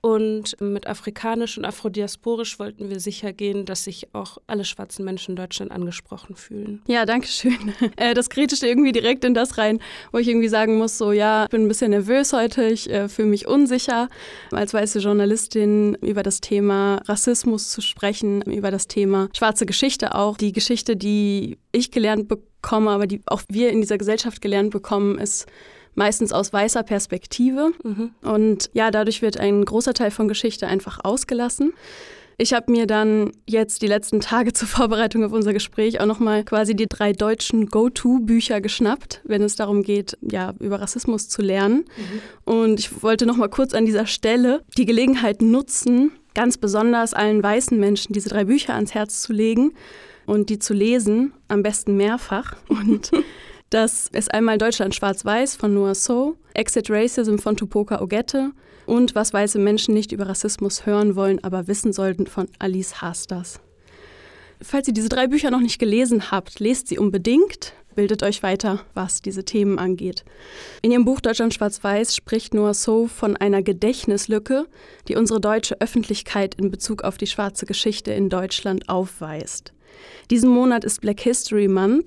Und 0.00 0.60
mit 0.60 0.86
afrikanisch 0.86 1.58
und 1.58 1.64
afrodiasporisch 1.64 2.60
wollten 2.60 2.88
wir 2.88 3.00
sicher 3.00 3.32
gehen, 3.32 3.64
dass 3.64 3.82
sich 3.82 4.14
auch 4.14 4.38
alle 4.46 4.64
schwarzen 4.64 5.04
Menschen 5.04 5.32
in 5.32 5.36
Deutschland 5.36 5.72
angesprochen 5.72 6.36
fühlen. 6.36 6.82
Ja, 6.86 7.04
danke 7.04 7.26
schön. 7.26 7.58
Äh, 7.96 8.14
das 8.14 8.28
kritischte 8.28 8.66
irgendwie 8.68 8.92
direkt 8.92 9.24
in 9.24 9.34
das 9.34 9.58
rein, 9.58 9.80
wo 10.12 10.18
ich 10.18 10.28
irgendwie 10.28 10.48
sagen 10.48 10.78
muss, 10.78 10.98
so 10.98 11.10
ja, 11.10 11.44
ich 11.44 11.50
bin 11.50 11.62
ein 11.62 11.68
bisschen 11.68 11.90
nervös 11.90 12.32
heute, 12.32 12.66
ich 12.66 12.88
äh, 12.90 13.08
fühle 13.08 13.28
mich 13.28 13.48
unsicher, 13.48 14.08
als 14.52 14.74
weiße 14.74 15.00
Journalistin 15.00 15.94
über 15.96 16.22
das 16.22 16.40
Thema 16.40 17.00
Rassismus 17.06 17.70
zu 17.70 17.80
sprechen, 17.80 18.42
über 18.42 18.70
das 18.70 18.88
Thema 18.88 19.28
schwarze 19.36 19.66
Geschichte 19.66 20.14
auch. 20.14 20.36
Die 20.36 20.52
Geschichte, 20.52 20.96
die 20.96 21.58
ich 21.72 21.90
gelernt 21.90 22.28
bekomme, 22.28 22.90
aber 22.90 23.06
die 23.06 23.20
auch 23.26 23.42
wir 23.48 23.70
in 23.70 23.80
dieser 23.80 23.98
Gesellschaft 23.98 24.40
gelernt 24.40 24.70
bekommen, 24.70 25.18
ist 25.18 25.46
meistens 25.94 26.32
aus 26.32 26.52
weißer 26.52 26.82
Perspektive. 26.82 27.70
Mhm. 27.82 28.10
Und 28.22 28.70
ja, 28.72 28.90
dadurch 28.90 29.22
wird 29.22 29.38
ein 29.38 29.64
großer 29.64 29.94
Teil 29.94 30.10
von 30.10 30.28
Geschichte 30.28 30.66
einfach 30.66 31.00
ausgelassen. 31.02 31.72
Ich 32.40 32.52
habe 32.52 32.70
mir 32.70 32.86
dann 32.86 33.32
jetzt 33.46 33.82
die 33.82 33.88
letzten 33.88 34.20
Tage 34.20 34.52
zur 34.54 34.68
Vorbereitung 34.68 35.24
auf 35.24 35.32
unser 35.32 35.52
Gespräch 35.52 36.00
auch 36.00 36.06
nochmal 36.06 36.44
quasi 36.44 36.74
die 36.74 36.86
drei 36.88 37.12
deutschen 37.12 37.66
Go-To-Bücher 37.66 38.60
geschnappt, 38.60 39.20
wenn 39.24 39.42
es 39.42 39.56
darum 39.56 39.82
geht, 39.82 40.16
ja, 40.22 40.54
über 40.60 40.80
Rassismus 40.80 41.28
zu 41.28 41.42
lernen. 41.42 41.84
Mhm. 41.96 42.52
Und 42.52 42.80
ich 42.80 43.02
wollte 43.02 43.26
nochmal 43.26 43.48
kurz 43.48 43.74
an 43.74 43.84
dieser 43.84 44.06
Stelle 44.06 44.62
die 44.76 44.86
Gelegenheit 44.86 45.42
nutzen, 45.42 46.12
ganz 46.34 46.56
besonders 46.56 47.12
allen 47.12 47.42
weißen 47.42 47.78
Menschen 47.78 48.12
diese 48.12 48.28
drei 48.28 48.44
Bücher 48.44 48.74
ans 48.74 48.94
Herz 48.94 49.20
zu 49.22 49.32
legen 49.32 49.72
und 50.24 50.50
die 50.50 50.60
zu 50.60 50.74
lesen, 50.74 51.32
am 51.48 51.64
besten 51.64 51.96
mehrfach. 51.96 52.54
Und 52.68 53.10
Das 53.70 54.08
ist 54.14 54.32
einmal 54.32 54.56
Deutschland 54.56 54.94
schwarz-weiß 54.94 55.56
von 55.56 55.74
Noah 55.74 55.94
So, 55.94 56.36
Exit 56.54 56.88
Racism 56.88 57.36
von 57.36 57.54
Tupoka 57.54 58.00
Ogette 58.00 58.52
und 58.86 59.14
Was 59.14 59.34
weiße 59.34 59.58
Menschen 59.58 59.92
nicht 59.92 60.10
über 60.10 60.26
Rassismus 60.26 60.86
hören 60.86 61.16
wollen, 61.16 61.44
aber 61.44 61.68
wissen 61.68 61.92
sollten 61.92 62.26
von 62.26 62.48
Alice 62.58 63.02
Hasters. 63.02 63.60
Falls 64.62 64.88
ihr 64.88 64.94
diese 64.94 65.10
drei 65.10 65.26
Bücher 65.26 65.50
noch 65.50 65.60
nicht 65.60 65.78
gelesen 65.78 66.30
habt, 66.30 66.60
lest 66.60 66.88
sie 66.88 66.98
unbedingt, 66.98 67.74
bildet 67.94 68.22
euch 68.22 68.42
weiter, 68.42 68.80
was 68.94 69.20
diese 69.20 69.44
Themen 69.44 69.78
angeht. 69.78 70.24
In 70.80 70.90
ihrem 70.90 71.04
Buch 71.04 71.20
Deutschland 71.20 71.52
schwarz-weiß 71.52 72.16
spricht 72.16 72.54
Noah 72.54 72.72
So 72.72 73.06
von 73.06 73.36
einer 73.36 73.60
Gedächtnislücke, 73.60 74.66
die 75.08 75.16
unsere 75.16 75.42
deutsche 75.42 75.78
Öffentlichkeit 75.78 76.54
in 76.54 76.70
Bezug 76.70 77.04
auf 77.04 77.18
die 77.18 77.26
schwarze 77.26 77.66
Geschichte 77.66 78.12
in 78.12 78.30
Deutschland 78.30 78.88
aufweist. 78.88 79.74
Diesen 80.30 80.48
Monat 80.48 80.84
ist 80.84 81.02
Black 81.02 81.20
History 81.20 81.68
Month 81.68 82.06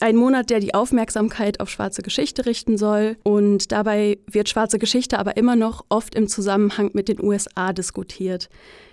ein 0.00 0.16
Monat, 0.16 0.50
der 0.50 0.60
die 0.60 0.74
Aufmerksamkeit 0.74 1.60
auf 1.60 1.70
schwarze 1.70 2.02
Geschichte 2.02 2.46
richten 2.46 2.76
soll. 2.76 3.16
Und 3.22 3.72
dabei 3.72 4.18
wird 4.30 4.48
schwarze 4.48 4.78
Geschichte 4.78 5.18
aber 5.18 5.36
immer 5.36 5.56
noch 5.56 5.84
oft 5.88 6.14
im 6.14 6.28
Zusammenhang 6.28 6.90
mit 6.92 7.08
den 7.08 7.22
USA 7.22 7.72
diskutiert. 7.72 8.48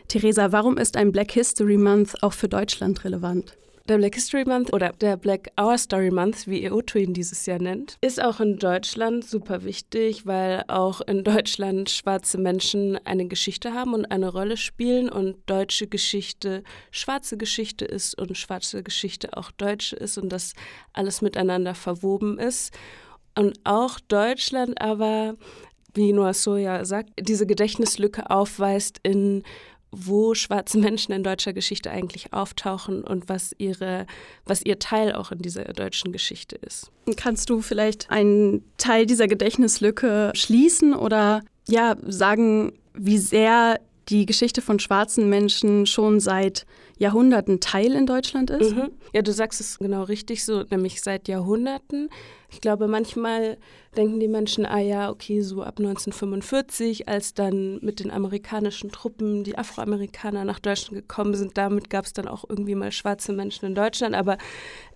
Theresa, 0.08 0.52
warum 0.52 0.78
ist 0.78 0.98
ein 0.98 1.12
Black 1.12 1.32
History 1.32 1.78
Month 1.78 2.22
auch 2.22 2.34
für 2.34 2.48
Deutschland 2.48 3.04
relevant? 3.04 3.58
Der 3.90 3.98
Black 3.98 4.16
History 4.16 4.46
Month 4.46 4.72
oder 4.72 4.94
der 4.94 5.18
Black 5.18 5.50
Our 5.60 5.78
Story 5.78 6.10
Month, 6.10 6.48
wie 6.48 6.64
EOTO 6.64 7.00
ihn 7.00 7.14
dieses 7.14 7.46
Jahr 7.46 7.60
nennt, 7.60 7.98
ist 8.00 8.24
auch 8.24 8.40
in 8.40 8.58
Deutschland 8.58 9.26
super 9.26 9.66
wichtig, 9.66 10.26
weil 10.26 10.64
auch 10.70 11.02
in 11.02 11.26
Deutschland 11.26 11.90
schwarze 11.90 12.38
Menschen 12.38 12.98
eine 13.06 13.28
Geschichte 13.28 13.74
haben 13.74 13.94
und 13.94 14.06
eine 14.06 14.32
Rolle 14.32 14.56
spielen 14.56 15.10
und 15.10 15.36
deutsche 15.48 15.88
Geschichte 15.88 16.64
schwarze 16.92 17.36
Geschichte 17.36 17.84
ist 17.84 18.18
und 18.18 18.38
schwarze 18.38 18.84
Geschichte 18.84 19.36
auch 19.36 19.52
deutsche 19.52 19.98
ist 19.98 20.18
und 20.18 20.30
das 20.30 20.54
alles 20.94 21.22
miteinander 21.22 21.76
verwoben 21.76 22.40
ist. 22.40 22.74
Und 23.38 23.60
auch 23.66 24.00
Deutschland 24.00 24.80
aber 24.80 25.36
wie 25.94 26.14
Noah 26.14 26.34
Soja 26.34 26.86
sagt, 26.86 27.12
diese 27.20 27.46
Gedächtnislücke 27.46 28.30
aufweist 28.30 29.00
in 29.04 29.44
wo 29.94 30.34
schwarze 30.34 30.80
Menschen 30.80 31.14
in 31.14 31.24
deutscher 31.24 31.54
Geschichte 31.54 31.92
eigentlich 31.92 32.34
auftauchen 32.34 33.04
und 33.04 33.30
was 33.30 33.54
ihre, 33.60 34.08
was 34.46 34.64
ihr 34.64 34.80
Teil 34.80 35.14
auch 35.14 35.32
in 35.32 35.40
dieser 35.40 35.66
deutschen 35.66 36.12
Geschichte 36.12 36.56
ist. 36.56 36.92
Kannst 37.16 37.50
du 37.50 37.62
vielleicht 37.62 38.10
einen 38.10 38.64
Teil 38.78 39.06
dieser 39.06 39.28
Gedächtnislücke 39.28 40.32
schließen 40.34 40.94
oder 40.94 41.42
ja 41.68 41.96
sagen, 42.06 42.74
wie 42.94 43.20
sehr 43.20 43.80
die 44.10 44.26
Geschichte 44.26 44.62
von 44.62 44.80
schwarzen 44.80 45.30
Menschen 45.30 45.86
schon 45.86 46.20
seit 46.20 46.66
Jahrhunderten 47.04 47.60
Teil 47.60 47.92
in 47.92 48.06
Deutschland 48.06 48.50
ist? 48.50 48.74
Mhm. 48.74 48.92
Ja, 49.14 49.22
du 49.22 49.34
sagst 49.34 49.60
es 49.60 49.78
genau 49.78 50.04
richtig 50.04 50.46
so, 50.46 50.64
nämlich 50.64 51.02
seit 51.02 51.28
Jahrhunderten. 51.28 52.10
Ich 52.50 52.62
glaube, 52.62 52.88
manchmal 52.88 53.58
denken 53.98 54.20
die 54.20 54.28
Menschen, 54.28 54.66
ah 54.66 54.80
ja, 54.80 55.10
okay, 55.10 55.42
so 55.42 55.64
ab 55.64 55.80
1945, 55.80 57.10
als 57.10 57.34
dann 57.34 57.80
mit 57.82 58.00
den 58.00 58.10
amerikanischen 58.10 58.92
Truppen 58.92 59.44
die 59.44 59.58
Afroamerikaner 59.58 60.46
nach 60.46 60.60
Deutschland 60.60 61.02
gekommen 61.02 61.34
sind, 61.36 61.58
damit 61.58 61.90
gab 61.90 62.06
es 62.06 62.14
dann 62.14 62.28
auch 62.28 62.46
irgendwie 62.48 62.76
mal 62.76 62.92
schwarze 62.92 63.34
Menschen 63.34 63.66
in 63.66 63.76
Deutschland. 63.76 64.16
Aber 64.16 64.38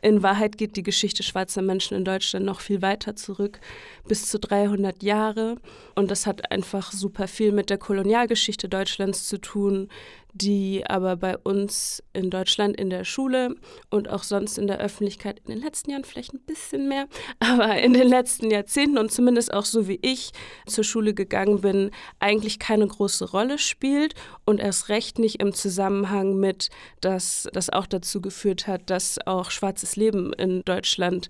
in 0.02 0.24
Wahrheit 0.24 0.58
geht 0.58 0.78
die 0.78 0.84
Geschichte 0.84 1.24
schwarzer 1.24 1.62
Menschen 1.62 1.98
in 1.98 2.06
Deutschland 2.06 2.46
noch 2.46 2.62
viel 2.62 2.82
weiter 2.82 3.16
zurück, 3.16 3.60
bis 4.08 4.28
zu 4.28 4.40
300 4.40 5.04
Jahre. 5.04 5.58
Und 5.96 6.10
das 6.10 6.26
hat 6.26 6.52
einfach 6.52 6.94
super 6.94 7.28
viel 7.28 7.52
mit 7.52 7.70
der 7.70 7.80
Kolonialgeschichte 7.80 8.70
Deutschlands 8.70 9.28
zu 9.28 9.40
tun, 9.40 9.90
die 10.38 10.84
aber 10.88 11.16
bei 11.16 11.38
uns 11.38 12.04
in 12.14 12.30
Deutschland 12.30 12.78
in 12.78 12.90
der 12.90 13.04
Schule 13.04 13.56
und 13.90 14.10
auch 14.10 14.24
sonst 14.24 14.58
in 14.58 14.68
der 14.68 14.80
Öffentlichkeit 14.80 15.40
in 15.40 15.54
den 15.54 15.62
letzten 15.64 15.92
Jahren 15.92 16.04
vielleicht 16.04 16.34
ein 16.34 16.42
bisschen 16.46 16.88
mehr, 16.88 17.08
aber 17.40 17.78
in 17.78 17.94
den 17.94 18.08
letzten 18.08 18.52
Jahrzehnten 18.52 18.98
und 18.98 19.12
zumindest 19.12 19.54
auch 19.54 19.66
so 19.66 19.88
wie 19.88 20.00
ich 20.02 20.32
zur 20.66 20.84
Schule 20.84 21.14
gegangen 21.14 21.62
bin, 21.62 21.92
eigentlich 22.20 22.60
keine 22.60 22.88
große 22.88 23.30
Rolle 23.32 23.58
spielt 23.58 24.14
und 24.46 24.60
erst 24.60 24.90
recht 24.90 25.20
nicht 25.20 25.42
im 25.42 25.54
Zusammenhang 25.54 26.38
mit, 26.40 26.70
dass 27.02 27.48
das 27.54 27.70
auch 27.70 27.88
dazu 27.88 28.22
geführt 28.22 28.68
hat, 28.68 28.90
dass 28.90 29.20
auch 29.26 29.52
schwarzes 29.52 29.96
Leben 29.96 30.34
in 30.34 30.64
Deutschland 30.64 31.30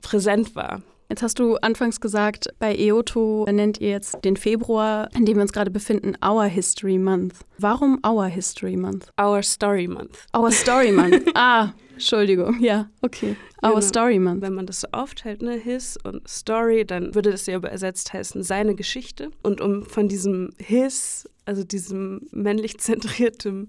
präsent 0.00 0.54
war. 0.54 0.82
Jetzt 1.10 1.22
hast 1.22 1.38
du 1.38 1.56
anfangs 1.56 2.02
gesagt, 2.02 2.48
bei 2.58 2.76
EOTO 2.76 3.46
nennt 3.50 3.80
ihr 3.80 3.88
jetzt 3.88 4.24
den 4.24 4.36
Februar, 4.36 5.08
in 5.16 5.24
dem 5.24 5.36
wir 5.36 5.42
uns 5.42 5.54
gerade 5.54 5.70
befinden, 5.70 6.14
Our 6.22 6.44
History 6.44 6.98
Month. 6.98 7.34
Warum 7.56 7.98
Our 8.06 8.26
History 8.26 8.76
Month? 8.76 9.10
Our 9.18 9.42
Story 9.42 9.88
Month. 9.88 10.26
Our 10.36 10.52
Story 10.52 10.92
Month. 10.92 11.30
ah, 11.34 11.72
Entschuldigung. 11.94 12.60
Ja, 12.60 12.90
okay. 13.00 13.36
Our 13.62 13.70
genau. 13.70 13.80
Story 13.80 14.18
Month. 14.18 14.42
Wenn 14.42 14.52
man 14.52 14.66
das 14.66 14.82
so 14.82 14.88
aufteilt, 14.92 15.40
ne, 15.40 15.52
His 15.52 15.96
und 16.04 16.28
Story, 16.28 16.84
dann 16.84 17.14
würde 17.14 17.30
das 17.30 17.46
ja 17.46 17.56
übersetzt 17.56 18.12
heißen, 18.12 18.42
seine 18.42 18.74
Geschichte. 18.74 19.30
Und 19.42 19.62
um 19.62 19.86
von 19.86 20.08
diesem 20.08 20.50
His, 20.58 21.26
also 21.46 21.64
diesem 21.64 22.28
männlich 22.32 22.78
zentrierten 22.80 23.68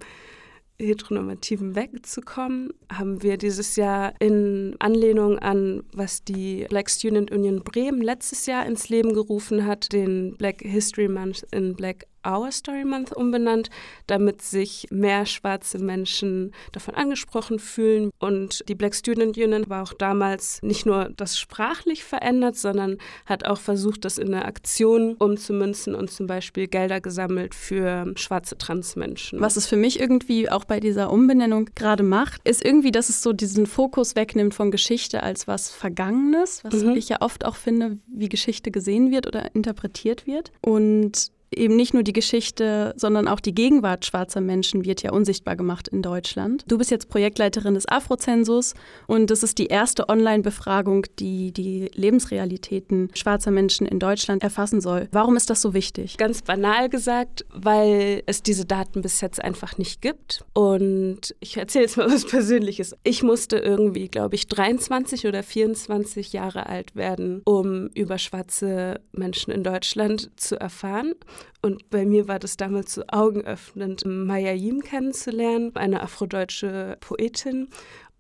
heteronormativen 0.80 1.76
wegzukommen, 1.76 2.72
haben 2.92 3.22
wir 3.22 3.38
dieses 3.38 3.76
Jahr 3.76 4.14
in 4.20 4.76
Anlehnung 4.80 5.38
an, 5.40 5.84
was 5.94 6.24
die 6.24 6.66
Black 6.70 6.90
Student 6.90 7.32
Union 7.32 7.62
Bremen 7.64 8.02
letztes 8.02 8.46
Jahr 8.46 8.66
ins 8.66 8.90
Leben 8.90 9.14
gerufen 9.14 9.66
hat, 9.66 9.92
den 9.92 10.36
Black 10.38 10.62
History 10.62 11.08
Month 11.08 11.46
in 11.52 11.76
Black 11.76 12.08
Our 12.26 12.52
Story 12.52 12.86
Month 12.86 13.14
umbenannt, 13.14 13.70
damit 14.08 14.42
sich 14.42 14.88
mehr 14.92 15.26
schwarze 15.26 15.80
Menschen 15.80 16.54
davon 16.72 16.96
angesprochen 16.96 17.60
fühlen. 17.60 18.12
Und 18.20 18.68
die 18.68 18.76
Black 18.76 18.96
Student 18.96 19.38
Union 19.38 19.70
war 19.70 19.84
auch 19.84 19.94
damals 19.94 20.60
nicht 20.62 20.86
nur 20.86 21.10
das 21.16 21.40
sprachlich 21.40 22.04
verändert, 22.04 22.56
sondern 22.56 22.98
hat 23.26 23.46
auch 23.46 23.60
versucht, 23.60 24.06
das 24.06 24.18
in 24.18 24.34
eine 24.34 24.46
Aktion 24.46 25.14
umzumünzen 25.14 25.96
und 25.96 26.12
zum 26.12 26.28
Beispiel 26.28 26.68
Gelder 26.68 27.02
gesammelt 27.02 27.56
für 27.56 28.14
schwarze 28.16 28.58
Transmenschen. 28.58 29.40
Was 29.40 29.56
es 29.56 29.68
für 29.68 29.78
mich 29.78 30.00
irgendwie 30.00 30.50
auch 30.50 30.66
bei 30.66 30.80
dieser 30.80 31.12
Umbenennung 31.12 31.70
gerade 31.76 32.04
macht, 32.04 32.42
ist 32.48 32.64
irgendwie, 32.64 32.92
dass 32.92 33.10
es 33.10 33.22
so 33.22 33.34
diesen 33.34 33.66
Fokus 33.66 34.16
wegnimmt 34.16 34.54
von 34.54 34.72
Geschichte 34.72 35.24
als 35.24 35.48
was 35.48 35.70
Vergangenes, 35.72 36.64
was 36.64 36.84
mhm. 36.84 36.92
ich 36.92 37.10
ja 37.10 37.18
oft 37.22 37.46
auch 37.46 37.56
finde, 37.56 37.98
wie 38.08 38.30
Geschichte 38.30 38.72
gesehen 38.72 39.12
wird 39.12 39.28
oder 39.28 39.54
interpretiert 39.56 40.28
wird. 40.28 40.52
Und 40.62 41.32
eben 41.56 41.76
nicht 41.76 41.94
nur 41.94 42.04
die 42.04 42.14
Geschichte, 42.14 42.94
sondern 42.96 43.28
auch 43.28 43.40
die 43.40 43.54
Gegenwart 43.54 44.06
schwarzer 44.06 44.42
Menschen 44.42 44.86
wird 44.86 45.04
ja 45.04 45.12
unsichtbar 45.12 45.56
gemacht 45.56 45.88
in 45.88 46.02
Deutschland. 46.02 46.64
Du 46.68 46.78
bist 46.78 46.92
jetzt 46.92 47.10
Projektleiterin 47.10 47.74
des 47.74 47.88
Afrozensus 47.88 48.74
und 49.08 49.30
das 49.32 49.44
ist 49.44 49.58
die 49.58 49.68
erste 49.68 50.10
Online-Befragung, 50.10 51.06
die 51.20 51.52
die 51.52 51.90
Lebensrealitäten 51.94 53.10
schwarzer 53.14 53.52
Menschen 53.52 53.88
in 53.88 54.00
Deutschland 54.00 54.44
erfassen 54.44 54.82
soll. 54.82 55.08
Warum 55.12 55.36
ist 55.36 55.50
das 55.50 55.62
so 55.62 55.74
wichtig? 55.74 56.18
Ganz 56.18 56.42
banal 56.42 56.90
gesagt, 56.90 57.46
weil 57.54 58.24
es 58.26 58.44
diese 58.44 58.66
Daten 58.66 59.02
bis 59.02 59.22
jetzt 59.22 59.44
einfach 59.44 59.78
nicht 59.78 60.02
gibt. 60.02 60.46
Und 60.54 61.36
ich 61.40 61.58
erzähle 61.58 61.86
jetzt 61.86 61.98
mal 61.98 62.12
was 62.12 62.26
Persönliches. 62.26 62.96
Ich 63.04 63.24
musste 63.24 63.58
irgendwie, 63.58 64.08
glaube 64.08 64.36
ich, 64.36 64.48
23 64.48 65.28
oder 65.28 65.44
24 65.44 66.34
Jahre 66.34 66.68
alt 66.68 66.96
werden, 66.96 67.42
um 67.46 67.88
über 67.96 68.18
schwarze 68.18 69.02
Menschen 69.12 69.52
in 69.52 69.64
Deutschland 69.64 70.30
zu 70.36 70.60
erfahren. 70.60 71.14
Und 71.62 71.90
bei 71.90 72.06
mir 72.06 72.28
war 72.28 72.40
das 72.40 72.58
damals 72.58 72.94
so 72.94 73.04
augenöffnend, 73.08 74.06
Maya 74.06 74.54
Yim 74.54 74.82
kennenzulernen, 74.82 75.76
eine 75.76 76.02
afrodeutsche 76.02 76.98
Poetin 77.02 77.68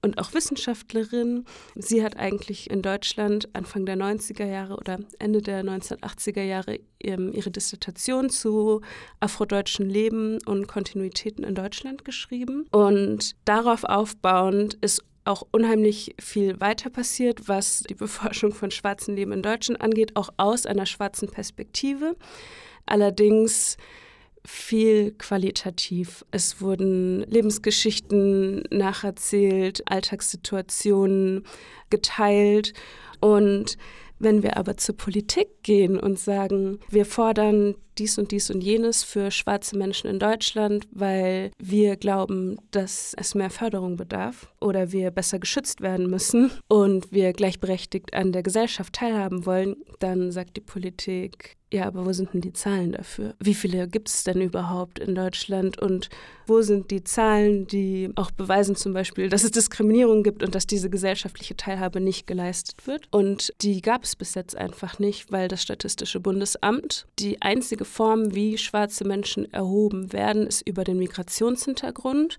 und 0.01 0.17
auch 0.17 0.33
Wissenschaftlerin. 0.33 1.45
Sie 1.75 2.03
hat 2.03 2.17
eigentlich 2.17 2.69
in 2.69 2.81
Deutschland 2.81 3.49
Anfang 3.53 3.85
der 3.85 3.97
90er 3.97 4.45
Jahre 4.45 4.77
oder 4.77 4.99
Ende 5.19 5.41
der 5.41 5.63
1980er 5.63 6.41
Jahre 6.41 6.79
ihre 6.99 7.51
Dissertation 7.51 8.29
zu 8.29 8.81
afrodeutschen 9.19 9.89
Leben 9.89 10.39
und 10.45 10.67
Kontinuitäten 10.67 11.43
in 11.43 11.55
Deutschland 11.55 12.05
geschrieben. 12.05 12.65
Und 12.71 13.35
darauf 13.45 13.83
aufbauend 13.83 14.75
ist 14.75 15.03
auch 15.25 15.43
unheimlich 15.51 16.15
viel 16.19 16.59
weiter 16.59 16.89
passiert, 16.89 17.47
was 17.47 17.81
die 17.81 17.93
Beforschung 17.95 18.53
von 18.53 18.71
schwarzen 18.71 19.15
Leben 19.15 19.31
in 19.31 19.43
Deutschland 19.43 19.81
angeht, 19.81 20.15
auch 20.15 20.29
aus 20.37 20.65
einer 20.65 20.85
schwarzen 20.85 21.29
Perspektive 21.29 22.15
allerdings 22.85 23.77
viel 24.45 25.11
qualitativ. 25.11 26.25
Es 26.31 26.61
wurden 26.61 27.21
Lebensgeschichten 27.23 28.63
nacherzählt, 28.71 29.83
Alltagssituationen 29.89 31.43
geteilt 31.89 32.73
und 33.19 33.77
wenn 34.19 34.43
wir 34.43 34.57
aber 34.57 34.77
zur 34.77 34.97
Politik 34.97 35.63
gehen 35.63 35.97
und 35.99 36.19
sagen, 36.19 36.79
wir 36.89 37.05
fordern 37.05 37.75
dies 37.99 38.17
und 38.17 38.31
dies 38.31 38.49
und 38.49 38.61
jenes 38.61 39.03
für 39.03 39.29
schwarze 39.29 39.77
Menschen 39.77 40.09
in 40.09 40.19
Deutschland, 40.19 40.87
weil 40.91 41.51
wir 41.59 41.97
glauben, 41.97 42.57
dass 42.71 43.13
es 43.17 43.35
mehr 43.35 43.49
Förderung 43.49 43.97
bedarf 43.97 44.51
oder 44.59 44.91
wir 44.91 45.11
besser 45.11 45.39
geschützt 45.39 45.81
werden 45.81 46.09
müssen 46.09 46.51
und 46.67 47.11
wir 47.11 47.33
gleichberechtigt 47.33 48.13
an 48.13 48.31
der 48.31 48.43
Gesellschaft 48.43 48.93
teilhaben 48.93 49.45
wollen, 49.45 49.75
dann 49.99 50.31
sagt 50.31 50.55
die 50.57 50.61
Politik, 50.61 51.57
ja, 51.71 51.85
aber 51.85 52.05
wo 52.05 52.13
sind 52.13 52.33
denn 52.33 52.41
die 52.41 52.53
Zahlen 52.53 52.93
dafür? 52.93 53.35
Wie 53.39 53.53
viele 53.53 53.87
gibt 53.87 54.09
es 54.09 54.23
denn 54.23 54.41
überhaupt 54.41 54.97
in 54.97 55.13
Deutschland? 55.13 55.79
Und 55.79 56.09
wo 56.47 56.61
sind 56.61 56.89
die 56.89 57.03
Zahlen, 57.03 57.67
die 57.67 58.09
auch 58.15 58.31
beweisen 58.31 58.75
zum 58.75 58.93
Beispiel, 58.93 59.29
dass 59.29 59.43
es 59.43 59.51
Diskriminierung 59.51 60.23
gibt 60.23 60.41
und 60.41 60.55
dass 60.55 60.65
diese 60.65 60.89
gesellschaftliche 60.89 61.55
Teilhabe 61.55 62.01
nicht 62.01 62.25
geleistet 62.25 62.87
wird? 62.87 63.07
Und 63.11 63.53
die 63.61 63.81
gab 63.81 64.03
es 64.03 64.15
bis 64.15 64.33
jetzt 64.33 64.57
einfach 64.57 64.97
nicht, 64.97 65.31
weil 65.31 65.47
das 65.47 65.61
Statistische 65.61 66.19
Bundesamt 66.19 67.05
die 67.19 67.39
einzige 67.41 67.85
Form, 67.89 68.33
wie 68.33 68.57
schwarze 68.57 69.05
Menschen 69.05 69.51
erhoben 69.53 70.13
werden, 70.13 70.47
ist 70.47 70.65
über 70.67 70.83
den 70.85 70.97
Migrationshintergrund. 70.97 72.37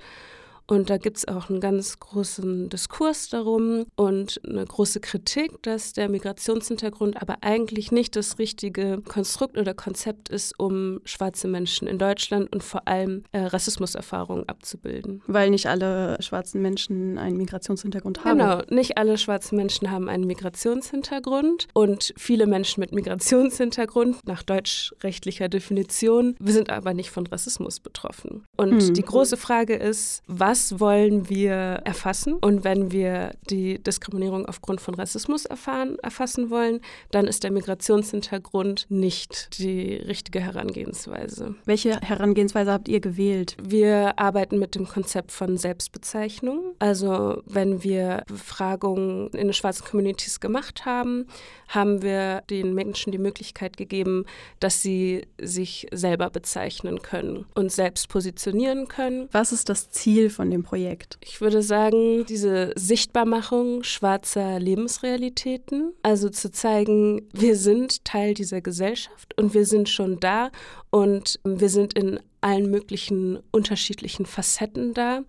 Und 0.70 0.88
da 0.88 0.98
gibt 0.98 1.16
es 1.16 1.26
auch 1.26 1.50
einen 1.50 1.58
ganz 1.58 1.98
großen 1.98 2.68
Diskurs 2.68 3.28
darum 3.28 3.86
und 3.96 4.40
eine 4.48 4.64
große 4.64 5.00
Kritik, 5.00 5.60
dass 5.64 5.94
der 5.94 6.08
Migrationshintergrund 6.08 7.20
aber 7.20 7.38
eigentlich 7.40 7.90
nicht 7.90 8.14
das 8.14 8.38
richtige 8.38 9.02
Konstrukt 9.02 9.58
oder 9.58 9.74
Konzept 9.74 10.28
ist, 10.28 10.56
um 10.60 11.00
schwarze 11.04 11.48
Menschen 11.48 11.88
in 11.88 11.98
Deutschland 11.98 12.52
und 12.52 12.62
vor 12.62 12.86
allem 12.86 13.24
äh, 13.32 13.40
Rassismuserfahrungen 13.40 14.48
abzubilden. 14.48 15.22
Weil 15.26 15.50
nicht 15.50 15.66
alle 15.66 16.16
schwarzen 16.22 16.62
Menschen 16.62 17.18
einen 17.18 17.36
Migrationshintergrund 17.36 18.24
haben. 18.24 18.38
Genau, 18.38 18.62
nicht 18.70 18.96
alle 18.96 19.18
schwarzen 19.18 19.56
Menschen 19.56 19.90
haben 19.90 20.08
einen 20.08 20.28
Migrationshintergrund 20.28 21.66
und 21.74 22.14
viele 22.16 22.46
Menschen 22.46 22.78
mit 22.78 22.92
Migrationshintergrund 22.92 24.24
nach 24.24 24.44
deutschrechtlicher 24.44 25.48
Definition 25.48 26.36
sind 26.44 26.70
aber 26.70 26.94
nicht 26.94 27.10
von 27.10 27.26
Rassismus 27.26 27.80
betroffen. 27.80 28.44
Und 28.56 28.74
mhm. 28.74 28.94
die 28.94 29.02
große 29.02 29.36
Frage 29.36 29.74
ist, 29.74 30.22
was 30.28 30.59
was 30.60 30.78
wollen 30.78 31.30
wir 31.30 31.52
erfassen? 31.84 32.34
Und 32.34 32.64
wenn 32.64 32.92
wir 32.92 33.32
die 33.48 33.82
Diskriminierung 33.82 34.44
aufgrund 34.44 34.82
von 34.82 34.94
Rassismus 34.94 35.46
erfahren, 35.46 35.98
erfassen 36.02 36.50
wollen, 36.50 36.80
dann 37.10 37.26
ist 37.26 37.44
der 37.44 37.50
Migrationshintergrund 37.50 38.84
nicht 38.90 39.58
die 39.58 39.94
richtige 39.94 40.40
Herangehensweise. 40.40 41.54
Welche 41.64 41.98
Herangehensweise 42.02 42.72
habt 42.72 42.88
ihr 42.88 43.00
gewählt? 43.00 43.56
Wir 43.62 44.18
arbeiten 44.18 44.58
mit 44.58 44.74
dem 44.74 44.86
Konzept 44.86 45.32
von 45.32 45.56
Selbstbezeichnung. 45.56 46.74
Also 46.78 47.42
wenn 47.46 47.82
wir 47.82 48.24
Befragungen 48.26 49.28
in 49.28 49.46
den 49.46 49.54
schwarzen 49.54 49.86
Communities 49.86 50.40
gemacht 50.40 50.84
haben, 50.84 51.26
haben 51.68 52.02
wir 52.02 52.42
den 52.50 52.74
Menschen 52.74 53.12
die 53.12 53.18
Möglichkeit 53.18 53.78
gegeben, 53.78 54.26
dass 54.58 54.82
sie 54.82 55.26
sich 55.40 55.86
selber 55.90 56.28
bezeichnen 56.28 57.00
können 57.00 57.46
und 57.54 57.72
selbst 57.72 58.08
positionieren 58.08 58.88
können. 58.88 59.28
Was 59.32 59.52
ist 59.52 59.70
das 59.70 59.90
Ziel 59.90 60.28
von 60.28 60.39
dem 60.48 60.62
Projekt? 60.62 61.18
Ich 61.20 61.40
würde 61.40 61.60
sagen, 61.60 62.24
diese 62.26 62.72
Sichtbarmachung 62.76 63.82
schwarzer 63.82 64.60
Lebensrealitäten, 64.60 65.92
also 66.02 66.30
zu 66.30 66.50
zeigen, 66.50 67.28
wir 67.32 67.56
sind 67.56 68.04
Teil 68.04 68.32
dieser 68.32 68.60
Gesellschaft 68.60 69.36
und 69.36 69.52
wir 69.52 69.66
sind 69.66 69.88
schon 69.88 70.20
da 70.20 70.50
und 70.90 71.40
wir 71.44 71.68
sind 71.68 71.92
in 71.94 72.20
allen 72.40 72.70
möglichen 72.70 73.40
unterschiedlichen 73.50 74.24
Facetten 74.24 74.94
da. 74.94 75.22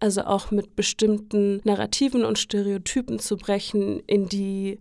Also 0.00 0.22
auch 0.22 0.50
mit 0.50 0.74
bestimmten 0.76 1.60
Narrativen 1.64 2.24
und 2.24 2.38
Stereotypen 2.38 3.18
zu 3.18 3.36
brechen, 3.36 4.00
in 4.06 4.28
die 4.28 4.78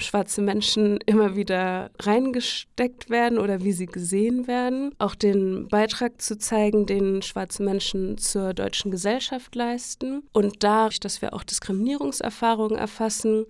schwarze 0.00 0.42
Menschen 0.42 0.98
immer 1.06 1.36
wieder 1.36 1.90
reingesteckt 1.98 3.10
werden 3.10 3.38
oder 3.38 3.62
wie 3.62 3.72
sie 3.72 3.86
gesehen 3.86 4.46
werden. 4.46 4.94
Auch 4.98 5.14
den 5.14 5.68
Beitrag 5.68 6.20
zu 6.20 6.38
zeigen, 6.38 6.86
den 6.86 7.22
schwarze 7.22 7.62
Menschen 7.62 8.18
zur 8.18 8.54
deutschen 8.54 8.90
Gesellschaft 8.90 9.54
leisten. 9.54 10.22
Und 10.32 10.62
dadurch, 10.62 11.00
dass 11.00 11.22
wir 11.22 11.34
auch 11.34 11.44
Diskriminierungserfahrungen 11.44 12.78
erfassen, 12.78 13.46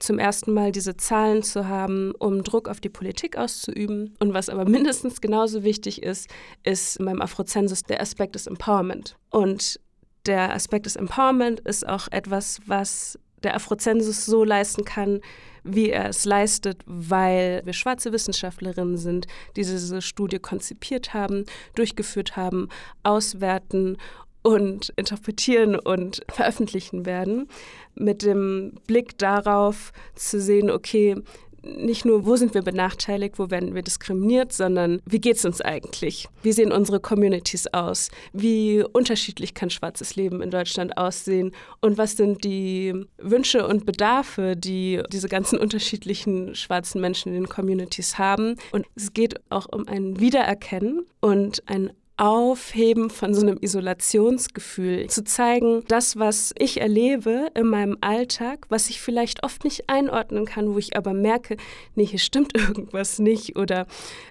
zum 0.00 0.18
ersten 0.18 0.52
Mal 0.52 0.72
diese 0.72 0.96
Zahlen 0.96 1.42
zu 1.42 1.68
haben, 1.68 2.12
um 2.18 2.42
Druck 2.42 2.68
auf 2.68 2.80
die 2.80 2.88
Politik 2.88 3.36
auszuüben. 3.36 4.14
Und 4.18 4.34
was 4.34 4.48
aber 4.48 4.64
mindestens 4.68 5.20
genauso 5.20 5.62
wichtig 5.62 6.02
ist, 6.02 6.28
ist 6.64 6.98
beim 6.98 7.20
Afrozensus 7.20 7.82
der 7.84 8.00
Aspekt 8.00 8.34
des 8.34 8.46
Empowerment. 8.46 9.16
Und 9.30 9.78
der 10.26 10.54
Aspekt 10.54 10.86
des 10.86 10.96
Empowerment 10.96 11.60
ist 11.60 11.86
auch 11.86 12.08
etwas, 12.10 12.60
was 12.66 13.18
der 13.42 13.54
Afrozensus 13.54 14.26
so 14.26 14.44
leisten 14.44 14.84
kann, 14.84 15.20
wie 15.64 15.90
er 15.90 16.08
es 16.10 16.24
leistet, 16.24 16.82
weil 16.86 17.62
wir 17.64 17.72
schwarze 17.72 18.12
Wissenschaftlerinnen 18.12 18.96
sind, 18.96 19.26
die 19.56 19.62
diese 19.62 20.02
Studie 20.02 20.38
konzipiert 20.38 21.14
haben, 21.14 21.44
durchgeführt 21.74 22.36
haben, 22.36 22.68
auswerten 23.02 23.96
und 24.42 24.92
interpretieren 24.96 25.76
und 25.76 26.22
veröffentlichen 26.28 27.04
werden, 27.04 27.48
mit 27.94 28.22
dem 28.22 28.72
Blick 28.86 29.18
darauf 29.18 29.92
zu 30.14 30.40
sehen, 30.40 30.70
okay, 30.70 31.16
nicht 31.62 32.04
nur, 32.04 32.26
wo 32.26 32.36
sind 32.36 32.54
wir 32.54 32.62
benachteiligt, 32.62 33.38
wo 33.38 33.50
werden 33.50 33.74
wir 33.74 33.82
diskriminiert, 33.82 34.52
sondern 34.52 35.00
wie 35.06 35.20
geht 35.20 35.36
es 35.36 35.44
uns 35.44 35.60
eigentlich? 35.60 36.28
Wie 36.42 36.52
sehen 36.52 36.72
unsere 36.72 37.00
Communities 37.00 37.66
aus? 37.68 38.10
Wie 38.32 38.84
unterschiedlich 38.92 39.54
kann 39.54 39.70
schwarzes 39.70 40.16
Leben 40.16 40.42
in 40.42 40.50
Deutschland 40.50 40.96
aussehen? 40.96 41.52
Und 41.80 41.98
was 41.98 42.16
sind 42.16 42.44
die 42.44 42.94
Wünsche 43.18 43.66
und 43.66 43.86
Bedarfe, 43.86 44.56
die 44.56 45.02
diese 45.12 45.28
ganzen 45.28 45.58
unterschiedlichen 45.58 46.54
schwarzen 46.54 47.00
Menschen 47.00 47.30
in 47.30 47.42
den 47.42 47.48
Communities 47.48 48.18
haben? 48.18 48.56
Und 48.72 48.86
es 48.94 49.12
geht 49.12 49.34
auch 49.50 49.66
um 49.70 49.86
ein 49.88 50.20
Wiedererkennen 50.20 51.06
und 51.20 51.62
ein 51.66 51.92
Aufheben 52.20 53.08
von 53.08 53.32
so 53.32 53.40
einem 53.40 53.56
Isolationsgefühl, 53.62 55.06
zu 55.06 55.24
zeigen, 55.24 55.82
das, 55.88 56.18
was 56.18 56.52
ich 56.58 56.78
erlebe 56.78 57.46
in 57.54 57.66
meinem 57.66 57.96
Alltag, 58.02 58.66
was 58.68 58.90
ich 58.90 59.00
vielleicht 59.00 59.42
oft 59.42 59.64
nicht 59.64 59.88
einordnen 59.88 60.44
kann, 60.44 60.74
wo 60.74 60.78
ich 60.78 60.94
aber 60.98 61.14
merke, 61.14 61.56
nee, 61.94 62.04
hier 62.04 62.18
stimmt 62.18 62.54
irgendwas 62.58 63.20
nicht 63.20 63.56
oder 63.56 63.86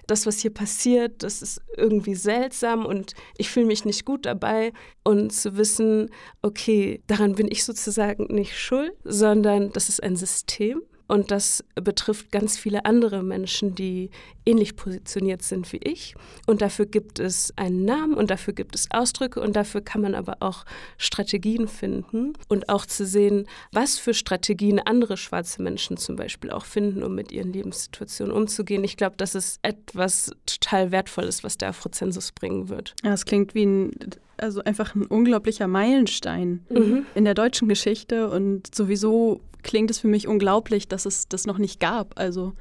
das, 0.06 0.24
was 0.24 0.38
hier 0.38 0.54
passiert, 0.54 1.24
das 1.24 1.42
ist 1.42 1.62
irgendwie 1.76 2.14
seltsam 2.14 2.86
und 2.86 3.14
ich 3.36 3.50
fühle 3.50 3.66
mich 3.66 3.84
nicht 3.84 4.04
gut 4.04 4.24
dabei. 4.24 4.72
Und 5.02 5.32
zu 5.32 5.56
wissen, 5.56 6.10
okay, 6.42 7.02
daran 7.08 7.34
bin 7.34 7.48
ich 7.50 7.64
sozusagen 7.64 8.32
nicht 8.32 8.56
schuld, 8.56 8.92
sondern 9.02 9.72
das 9.72 9.88
ist 9.88 10.00
ein 10.00 10.14
System 10.14 10.82
und 11.10 11.32
das 11.32 11.64
betrifft 11.74 12.30
ganz 12.30 12.56
viele 12.56 12.84
andere 12.84 13.24
Menschen, 13.24 13.74
die 13.74 14.10
ähnlich 14.46 14.76
positioniert 14.76 15.42
sind 15.42 15.72
wie 15.72 15.78
ich. 15.78 16.14
Und 16.46 16.62
dafür 16.62 16.86
gibt 16.86 17.18
es 17.18 17.52
einen 17.56 17.84
Namen 17.84 18.14
und 18.14 18.30
dafür 18.30 18.54
gibt 18.54 18.76
es 18.76 18.88
Ausdrücke 18.92 19.40
und 19.40 19.56
dafür 19.56 19.80
kann 19.80 20.02
man 20.02 20.14
aber 20.14 20.36
auch 20.38 20.64
Strategien 20.98 21.66
finden 21.66 22.34
und 22.48 22.68
auch 22.68 22.86
zu 22.86 23.04
sehen, 23.04 23.48
was 23.72 23.98
für 23.98 24.14
Strategien 24.14 24.78
andere 24.78 25.16
schwarze 25.16 25.60
Menschen 25.62 25.96
zum 25.96 26.14
Beispiel 26.14 26.52
auch 26.52 26.64
finden, 26.64 27.02
um 27.02 27.16
mit 27.16 27.32
ihren 27.32 27.52
Lebenssituationen 27.52 28.32
umzugehen. 28.32 28.84
Ich 28.84 28.96
glaube, 28.96 29.16
das 29.16 29.34
ist 29.34 29.58
etwas 29.62 30.30
total 30.46 30.92
Wertvolles, 30.92 31.42
was 31.42 31.58
der 31.58 31.70
Afrozensus 31.70 32.30
bringen 32.30 32.68
wird. 32.68 32.94
Ja, 33.02 33.14
es 33.14 33.24
klingt 33.24 33.56
wie 33.56 33.66
ein 33.66 33.90
also 34.42 34.62
einfach 34.64 34.94
ein 34.94 35.06
unglaublicher 35.06 35.66
Meilenstein 35.66 36.64
mhm. 36.68 37.06
in 37.14 37.24
der 37.24 37.34
deutschen 37.34 37.68
Geschichte 37.68 38.30
und 38.30 38.74
sowieso 38.74 39.40
klingt 39.62 39.90
es 39.90 39.98
für 39.98 40.08
mich 40.08 40.26
unglaublich, 40.26 40.88
dass 40.88 41.06
es 41.06 41.28
das 41.28 41.46
noch 41.46 41.58
nicht 41.58 41.80
gab. 41.80 42.18
Also, 42.18 42.54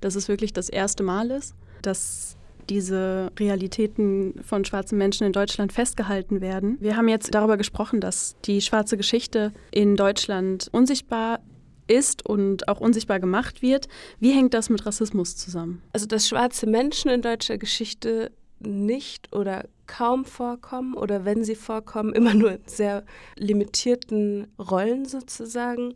dass 0.00 0.14
es 0.14 0.28
wirklich 0.28 0.52
das 0.52 0.68
erste 0.68 1.02
Mal 1.02 1.30
ist, 1.30 1.54
dass 1.82 2.36
diese 2.68 3.32
Realitäten 3.38 4.34
von 4.42 4.64
schwarzen 4.64 4.96
Menschen 4.96 5.26
in 5.26 5.32
Deutschland 5.32 5.72
festgehalten 5.72 6.40
werden. 6.40 6.76
Wir 6.80 6.96
haben 6.96 7.08
jetzt 7.08 7.34
darüber 7.34 7.56
gesprochen, 7.56 8.00
dass 8.00 8.36
die 8.44 8.60
schwarze 8.60 8.96
Geschichte 8.96 9.52
in 9.72 9.96
Deutschland 9.96 10.68
unsichtbar 10.72 11.40
ist 11.88 12.24
und 12.24 12.68
auch 12.68 12.80
unsichtbar 12.80 13.18
gemacht 13.18 13.62
wird. 13.62 13.88
Wie 14.20 14.30
hängt 14.30 14.54
das 14.54 14.70
mit 14.70 14.86
Rassismus 14.86 15.36
zusammen? 15.36 15.82
Also, 15.92 16.06
dass 16.06 16.28
schwarze 16.28 16.66
Menschen 16.66 17.10
in 17.10 17.22
deutscher 17.22 17.58
Geschichte 17.58 18.30
nicht 18.60 19.34
oder 19.34 19.64
kaum 19.90 20.24
vorkommen 20.24 20.94
oder 20.94 21.24
wenn 21.24 21.44
sie 21.44 21.56
vorkommen, 21.56 22.12
immer 22.14 22.34
nur 22.34 22.52
in 22.52 22.62
sehr 22.66 23.04
limitierten 23.36 24.46
Rollen 24.58 25.04
sozusagen, 25.04 25.94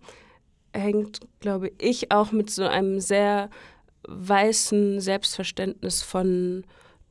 hängt, 0.73 1.21
glaube 1.39 1.71
ich, 1.79 2.11
auch 2.11 2.33
mit 2.33 2.51
so 2.51 2.65
einem 2.65 3.01
sehr 3.01 3.49
weißen 4.09 5.01
Selbstverständnis 5.01 6.03
von 6.03 6.65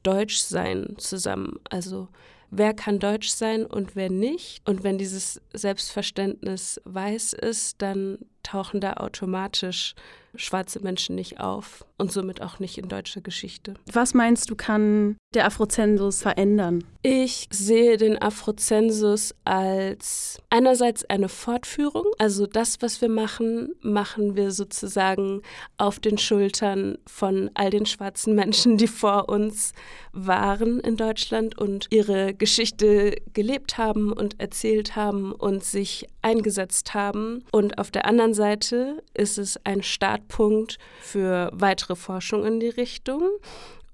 Deutschsein 0.03 0.95
zusammen. 0.97 1.59
Also 1.69 2.09
wer 2.51 2.73
kann 2.73 2.99
Deutsch 2.99 3.29
sein 3.29 3.65
und 3.65 3.95
wer 3.95 4.09
nicht. 4.09 4.61
Und 4.67 4.83
wenn 4.83 4.97
dieses 4.97 5.41
Selbstverständnis 5.53 6.81
weiß 6.83 7.33
ist, 7.33 7.81
dann 7.81 8.19
tauchen 8.43 8.81
da 8.81 8.95
automatisch 8.95 9.95
schwarze 10.35 10.81
Menschen 10.81 11.15
nicht 11.15 11.39
auf 11.39 11.85
und 11.97 12.11
somit 12.11 12.41
auch 12.41 12.59
nicht 12.59 12.77
in 12.77 12.89
deutscher 12.89 13.21
Geschichte. 13.21 13.75
Was 13.91 14.13
meinst 14.13 14.49
du, 14.49 14.55
kann 14.55 15.15
der 15.35 15.45
Afrozensus 15.45 16.21
verändern? 16.21 16.83
Ich 17.01 17.47
sehe 17.51 17.97
den 17.97 18.21
Afrozensus 18.21 19.35
als 19.43 20.39
einerseits 20.49 21.03
eine 21.05 21.27
Fortführung. 21.27 22.05
Also 22.17 22.47
das, 22.47 22.81
was 22.81 23.01
wir 23.01 23.09
machen, 23.09 23.75
machen 23.81 24.37
wir 24.37 24.51
sozusagen 24.51 25.41
auf 25.77 25.99
den 25.99 26.17
Schultern 26.17 26.97
von 27.05 27.51
all 27.55 27.71
den 27.71 27.85
schwarzen 27.85 28.35
Menschen, 28.35 28.77
die 28.77 28.87
vor 28.87 29.27
uns 29.27 29.73
waren 30.13 30.79
in 30.79 30.95
Deutschland 30.95 31.57
und 31.57 31.87
ihre 31.89 32.33
Geschichte 32.33 33.15
gelebt 33.33 33.77
haben 33.77 34.13
und 34.13 34.39
erzählt 34.39 34.95
haben 34.95 35.33
und 35.33 35.63
sich 35.63 36.07
eingesetzt 36.21 36.93
haben. 36.93 37.43
Und 37.51 37.79
auf 37.79 37.91
der 37.91 38.05
anderen 38.05 38.33
Seite 38.33 39.03
ist 39.13 39.37
es 39.37 39.59
ein 39.65 39.83
Startpunkt 39.83 40.77
für 41.01 41.49
weitere 41.53 41.95
Forschung 41.97 42.45
in 42.45 42.61
die 42.61 42.69
Richtung 42.69 43.29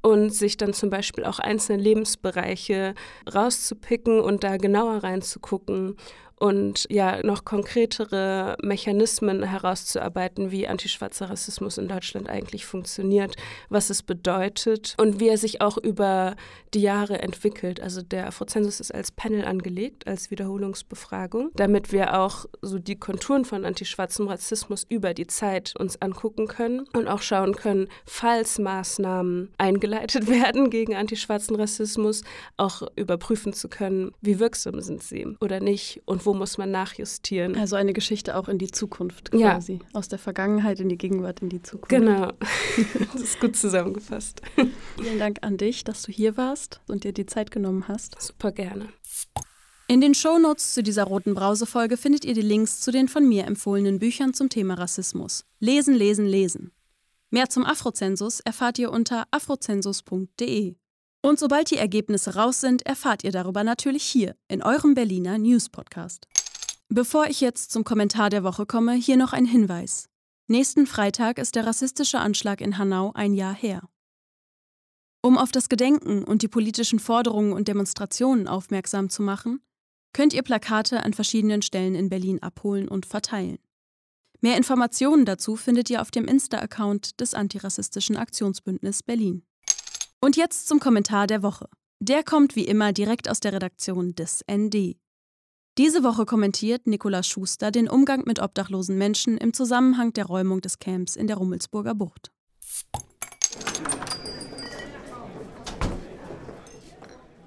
und 0.01 0.29
sich 0.33 0.57
dann 0.57 0.73
zum 0.73 0.89
Beispiel 0.89 1.25
auch 1.25 1.39
einzelne 1.39 1.81
Lebensbereiche 1.81 2.93
rauszupicken 3.33 4.19
und 4.19 4.43
da 4.43 4.57
genauer 4.57 5.03
reinzugucken 5.03 5.95
und 6.39 6.85
ja 6.89 7.21
noch 7.23 7.45
konkretere 7.45 8.57
Mechanismen 8.61 9.43
herauszuarbeiten, 9.43 10.51
wie 10.51 10.67
antischwarzer 10.67 11.29
Rassismus 11.29 11.77
in 11.77 11.87
Deutschland 11.87 12.29
eigentlich 12.29 12.65
funktioniert, 12.65 13.35
was 13.69 13.89
es 13.89 14.03
bedeutet 14.03 14.95
und 14.97 15.19
wie 15.19 15.27
er 15.27 15.37
sich 15.37 15.61
auch 15.61 15.77
über 15.77 16.35
die 16.73 16.81
Jahre 16.81 17.21
entwickelt. 17.21 17.81
Also 17.81 18.01
der 18.01 18.27
Afrozensus 18.27 18.79
ist 18.79 18.93
als 18.93 19.11
Panel 19.11 19.45
angelegt, 19.45 20.07
als 20.07 20.31
Wiederholungsbefragung, 20.31 21.51
damit 21.55 21.91
wir 21.91 22.19
auch 22.19 22.45
so 22.61 22.79
die 22.79 22.97
Konturen 22.97 23.45
von 23.45 23.65
antischwarzem 23.65 24.27
Rassismus 24.27 24.85
über 24.87 25.13
die 25.13 25.27
Zeit 25.27 25.75
uns 25.77 26.01
angucken 26.01 26.47
können 26.47 26.85
und 26.93 27.07
auch 27.07 27.21
schauen 27.21 27.55
können, 27.55 27.87
falls 28.05 28.59
Maßnahmen 28.59 29.53
eingeleitet 29.57 30.27
werden 30.29 30.69
gegen 30.69 30.95
antischwarzen 30.95 31.55
Rassismus, 31.55 32.23
auch 32.57 32.83
überprüfen 32.95 33.53
zu 33.53 33.67
können, 33.67 34.11
wie 34.21 34.39
wirksam 34.39 34.81
sind 34.81 35.03
sie 35.03 35.35
oder 35.41 35.59
nicht 35.59 36.01
und 36.05 36.25
wo 36.25 36.28
wo 36.29 36.35
muss 36.35 36.59
man 36.59 36.69
nachjustieren. 36.69 37.55
Also 37.55 37.75
eine 37.75 37.91
Geschichte 37.91 38.37
auch 38.37 38.47
in 38.47 38.59
die 38.59 38.69
Zukunft 38.69 39.31
quasi. 39.31 39.73
Ja. 39.73 39.79
Aus 39.93 40.09
der 40.09 40.19
Vergangenheit 40.19 40.79
in 40.79 40.87
die 40.87 40.97
Gegenwart, 40.97 41.41
in 41.41 41.49
die 41.49 41.63
Zukunft. 41.63 41.89
Genau. 41.89 42.33
das 43.13 43.21
ist 43.21 43.39
gut 43.39 43.55
zusammengefasst. 43.55 44.43
Vielen 45.01 45.17
Dank 45.17 45.39
an 45.41 45.57
dich, 45.57 45.83
dass 45.83 46.03
du 46.03 46.11
hier 46.11 46.37
warst 46.37 46.81
und 46.87 47.03
dir 47.03 47.13
die 47.13 47.25
Zeit 47.25 47.49
genommen 47.49 47.87
hast. 47.87 48.21
Super 48.21 48.51
gerne. 48.51 48.89
In 49.87 50.01
den 50.01 50.13
Shownotes 50.13 50.75
zu 50.75 50.83
dieser 50.83 51.05
roten 51.05 51.33
Brause-Folge 51.33 51.97
findet 51.97 52.25
ihr 52.25 52.35
die 52.35 52.41
Links 52.41 52.79
zu 52.79 52.91
den 52.91 53.07
von 53.07 53.27
mir 53.27 53.45
empfohlenen 53.45 53.97
Büchern 53.97 54.35
zum 54.35 54.49
Thema 54.49 54.75
Rassismus. 54.75 55.45
Lesen, 55.59 55.95
lesen, 55.95 56.27
lesen. 56.27 56.71
Mehr 57.31 57.49
zum 57.49 57.65
Afrozensus 57.65 58.39
erfahrt 58.39 58.77
ihr 58.77 58.91
unter 58.91 59.25
afrozensus.de. 59.31 60.75
Und 61.21 61.37
sobald 61.37 61.69
die 61.69 61.77
Ergebnisse 61.77 62.35
raus 62.35 62.61
sind, 62.61 62.85
erfahrt 62.85 63.23
ihr 63.23 63.31
darüber 63.31 63.63
natürlich 63.63 64.03
hier 64.03 64.35
in 64.47 64.63
eurem 64.63 64.93
Berliner 64.93 65.37
News 65.37 65.69
Podcast. 65.69 66.27
Bevor 66.87 67.27
ich 67.27 67.41
jetzt 67.41 67.71
zum 67.71 67.83
Kommentar 67.83 68.29
der 68.29 68.43
Woche 68.43 68.65
komme, 68.65 68.93
hier 68.93 69.17
noch 69.17 69.33
ein 69.33 69.45
Hinweis. 69.45 70.09
Nächsten 70.47 70.87
Freitag 70.87 71.37
ist 71.37 71.55
der 71.55 71.67
rassistische 71.67 72.19
Anschlag 72.19 72.61
in 72.61 72.77
Hanau 72.77 73.11
ein 73.13 73.33
Jahr 73.33 73.53
her. 73.53 73.87
Um 75.21 75.37
auf 75.37 75.51
das 75.51 75.67
Gedenken 75.67 76.23
und 76.23 76.41
die 76.41 76.47
politischen 76.47 76.99
Forderungen 76.99 77.51
und 77.51 77.67
Demonstrationen 77.67 78.47
aufmerksam 78.47 79.09
zu 79.09 79.21
machen, 79.21 79.61
könnt 80.13 80.33
ihr 80.33 80.41
Plakate 80.41 81.03
an 81.03 81.13
verschiedenen 81.13 81.61
Stellen 81.61 81.93
in 81.93 82.09
Berlin 82.09 82.41
abholen 82.41 82.87
und 82.87 83.05
verteilen. 83.05 83.59
Mehr 84.41 84.55
Informationen 84.55 85.25
dazu 85.25 85.57
findet 85.57 85.89
ihr 85.89 86.01
auf 86.01 86.11
dem 86.11 86.25
Insta-Account 86.25 87.19
des 87.19 87.33
Antirassistischen 87.33 88.15
Aktionsbündnis 88.15 89.03
Berlin. 89.03 89.43
Und 90.21 90.35
jetzt 90.35 90.67
zum 90.67 90.81
Kommentar 90.81 91.27
der 91.27 91.43
Woche. 91.43 91.69
Der 92.01 92.23
kommt 92.23 92.57
wie 92.57 92.65
immer 92.65 92.91
direkt 92.91 93.29
aus 93.29 93.39
der 93.39 93.53
Redaktion 93.53 94.15
des 94.15 94.43
ND. 94.51 94.97
Diese 95.77 96.03
Woche 96.03 96.25
kommentiert 96.25 96.87
Nikolaus 96.87 97.27
Schuster 97.27 97.71
den 97.71 97.87
Umgang 97.87 98.23
mit 98.25 98.41
obdachlosen 98.41 98.97
Menschen 98.97 99.37
im 99.37 99.53
Zusammenhang 99.53 100.11
der 100.11 100.25
Räumung 100.25 100.59
des 100.59 100.79
Camps 100.79 101.15
in 101.15 101.27
der 101.27 101.37
Rummelsburger 101.37 101.95
Bucht. 101.95 102.31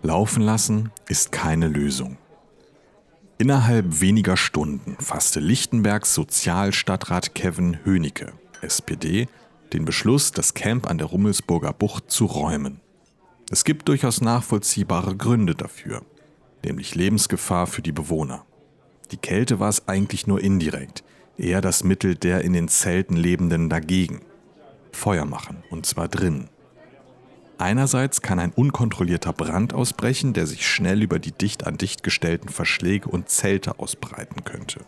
Laufen 0.03 0.43
lassen 0.43 0.91
ist 1.09 1.31
keine 1.31 1.69
Lösung. 1.69 2.17
Innerhalb 3.37 4.01
weniger 4.01 4.39
Stunden 4.39 4.97
fasste 4.99 5.41
Lichtenbergs 5.41 6.15
Sozialstadtrat 6.15 7.35
Kevin 7.35 7.85
Hönicke, 7.85 8.33
SPD, 8.63 9.29
den 9.73 9.85
Beschluss, 9.85 10.33
das 10.33 10.55
Camp 10.55 10.89
an 10.89 10.99
der 10.99 11.07
Rummelsburger 11.07 11.73
Bucht 11.73 12.11
zu 12.11 12.27
räumen. 12.27 12.81
Es 13.51 13.65
gibt 13.65 13.89
durchaus 13.89 14.21
nachvollziehbare 14.21 15.17
Gründe 15.17 15.55
dafür, 15.55 16.03
nämlich 16.65 16.95
Lebensgefahr 16.95 17.67
für 17.67 17.83
die 17.83 17.93
Bewohner. 17.93 18.45
Die 19.11 19.17
Kälte 19.17 19.61
war 19.61 19.69
es 19.69 19.89
eigentlich 19.89 20.27
nur 20.27 20.41
indirekt, 20.41 21.05
eher 21.37 21.61
das 21.61 21.85
Mittel 21.85 22.15
der 22.15 22.43
in 22.43 22.53
den 22.53 22.69
Zelten 22.69 23.17
Lebenden 23.17 23.69
dagegen. 23.69 24.21
Feuer 24.93 25.25
machen, 25.25 25.63
und 25.71 25.87
zwar 25.87 26.09
drin. 26.09 26.49
Einerseits 27.59 28.23
kann 28.23 28.39
ein 28.39 28.53
unkontrollierter 28.53 29.33
Brand 29.33 29.73
ausbrechen, 29.75 30.33
der 30.33 30.47
sich 30.47 30.67
schnell 30.67 31.03
über 31.03 31.19
die 31.19 31.33
dicht 31.33 31.67
an 31.67 31.79
dicht 31.79 32.03
gestellten 32.03 32.49
Verschläge 32.49 33.09
und 33.09 33.29
Zelte 33.29 33.79
ausbreiten 33.79 34.45
könnte. 34.45 34.85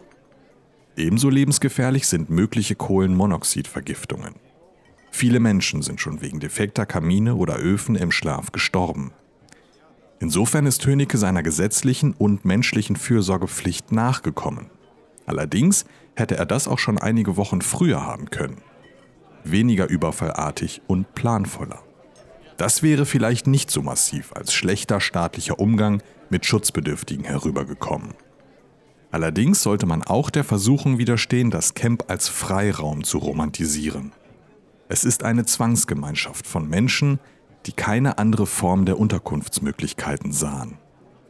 Ebenso 0.97 1.29
lebensgefährlich 1.29 2.07
sind 2.07 2.31
mögliche 2.31 2.77
Kohlenmonoxidvergiftungen. 2.77 4.35
Viele 5.17 5.39
Menschen 5.39 5.81
sind 5.81 6.01
schon 6.01 6.23
wegen 6.23 6.41
defekter 6.41 6.87
Kamine 6.87 7.37
oder 7.37 7.57
Öfen 7.57 7.95
im 7.95 8.11
Schlaf 8.11 8.51
gestorben. 8.51 9.13
Insofern 10.19 10.67
ist 10.67 10.85
Hönicke 10.85 11.19
seiner 11.19 11.45
gesetzlichen 11.45 12.15
und 12.15 12.45
menschlichen 12.45 12.97
Fürsorgepflicht 12.97 13.93
nachgekommen. 13.93 14.71
Allerdings 15.25 15.85
hätte 16.17 16.37
er 16.37 16.47
das 16.47 16.67
auch 16.67 16.81
schon 16.81 16.99
einige 16.99 17.37
Wochen 17.37 17.63
früher 17.63 18.05
haben 18.05 18.31
können. 18.31 18.61
Weniger 19.45 19.89
überfallartig 19.89 20.83
und 20.89 21.15
planvoller. 21.15 21.85
Das 22.57 22.83
wäre 22.83 23.07
vielleicht 23.07 23.47
nicht 23.47 23.71
so 23.71 23.83
massiv 23.83 24.33
als 24.33 24.53
schlechter 24.53 25.01
staatlicher 25.01 25.61
Umgang 25.61 26.03
mit 26.29 26.45
Schutzbedürftigen 26.45 27.25
herübergekommen. 27.25 28.15
Allerdings 29.13 29.63
sollte 29.63 29.87
man 29.87 30.03
auch 30.03 30.29
der 30.29 30.43
Versuchung 30.43 30.99
widerstehen, 30.99 31.53
das 31.53 31.75
Camp 31.75 32.11
als 32.11 32.29
Freiraum 32.29 33.05
zu 33.05 33.19
romantisieren. 33.19 34.11
Es 34.95 35.03
ist 35.05 35.25
eine 35.25 35.45
Zwangsgemeinschaft 35.45 36.47
von 36.47 36.69
Menschen, 36.69 37.19
die 37.67 37.73
keine 37.73 38.19
andere 38.19 38.47
Form 38.47 38.85
der 38.85 38.97
Unterkunftsmöglichkeiten 38.97 40.31
sahen. 40.31 40.79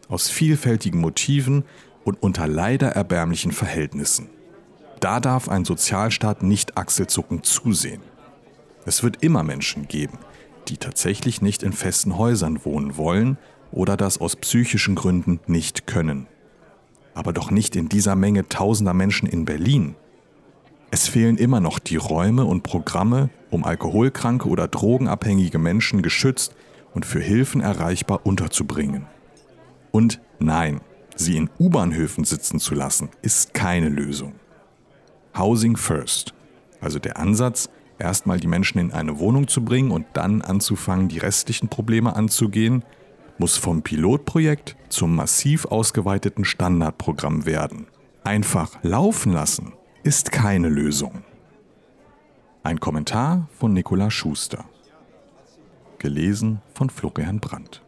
Aus 0.07 0.29
vielfältigen 0.29 1.01
Motiven 1.01 1.65
und 2.05 2.23
unter 2.23 2.47
leider 2.47 2.89
erbärmlichen 2.89 3.53
Verhältnissen. 3.53 4.29
Da 5.01 5.19
darf 5.19 5.49
ein 5.49 5.65
Sozialstaat 5.65 6.43
nicht 6.43 6.77
achselzuckend 6.77 7.47
zusehen. 7.47 8.03
Es 8.85 9.03
wird 9.03 9.23
immer 9.23 9.43
Menschen 9.43 9.89
geben, 9.89 10.19
die 10.69 10.77
tatsächlich 10.77 11.41
nicht 11.41 11.63
in 11.63 11.73
festen 11.73 12.19
Häusern 12.19 12.67
wohnen 12.67 12.99
wollen 12.99 13.39
oder 13.73 13.97
das 13.97 14.19
aus 14.19 14.37
psychischen 14.37 14.95
Gründen 14.95 15.41
nicht 15.47 15.87
können. 15.87 16.27
Aber 17.15 17.33
doch 17.33 17.51
nicht 17.51 17.77
in 17.77 17.89
dieser 17.89 18.15
Menge 18.15 18.47
tausender 18.47 18.93
Menschen 18.93 19.27
in 19.27 19.47
Berlin. 19.47 19.97
Es 20.91 21.09
fehlen 21.09 21.39
immer 21.39 21.61
noch 21.61 21.79
die 21.79 21.97
Räume 21.97 22.45
und 22.45 22.63
Programme, 22.63 23.31
um 23.55 23.65
alkoholkranke 23.65 24.49
oder 24.49 24.69
drogenabhängige 24.69 25.59
Menschen 25.59 26.03
geschützt 26.03 26.55
und 26.93 27.07
für 27.07 27.21
Hilfen 27.21 27.61
erreichbar 27.61 28.21
unterzubringen. 28.25 29.07
Und 29.93 30.21
nein, 30.41 30.81
sie 31.17 31.37
in 31.37 31.49
U-Bahnhöfen 31.59 32.25
sitzen 32.25 32.59
zu 32.59 32.75
lassen, 32.75 33.11
ist 33.23 33.55
keine 33.55 33.89
Lösung. 33.89 34.35
Housing 35.39 35.77
First, 35.77 36.35
also 36.81 36.99
der 36.99 37.17
Ansatz, 37.17 37.69
erstmal 37.99 38.41
die 38.41 38.47
Menschen 38.47 38.79
in 38.79 38.93
eine 38.93 39.19
Wohnung 39.19 39.49
zu 39.49 39.65
bringen 39.65 39.91
und 39.91 40.07
dann 40.15 40.43
anzufangen, 40.43 41.09
die 41.09 41.19
restlichen 41.19 41.69
Probleme 41.69 42.17
anzugehen, 42.17 42.85
muss 43.39 43.57
vom 43.57 43.83
Pilotprojekt 43.83 44.77
zum 44.89 45.15
massiv 45.15 45.65
ausgeweiteten 45.67 46.45
Standardprogramm 46.45 47.47
werden. 47.47 47.87
Einfach 48.23 48.79
laufen 48.83 49.33
lassen 49.33 49.73
ist 50.03 50.33
keine 50.33 50.69
Lösung. 50.69 51.25
Ein 52.67 52.81
Kommentar 52.81 53.47
von 53.59 53.75
Nikola 53.75 54.11
Schuster. 54.11 54.65
Gelesen 55.99 56.63
von 56.73 56.89
Florian 56.89 57.39
Brandt. 57.39 57.83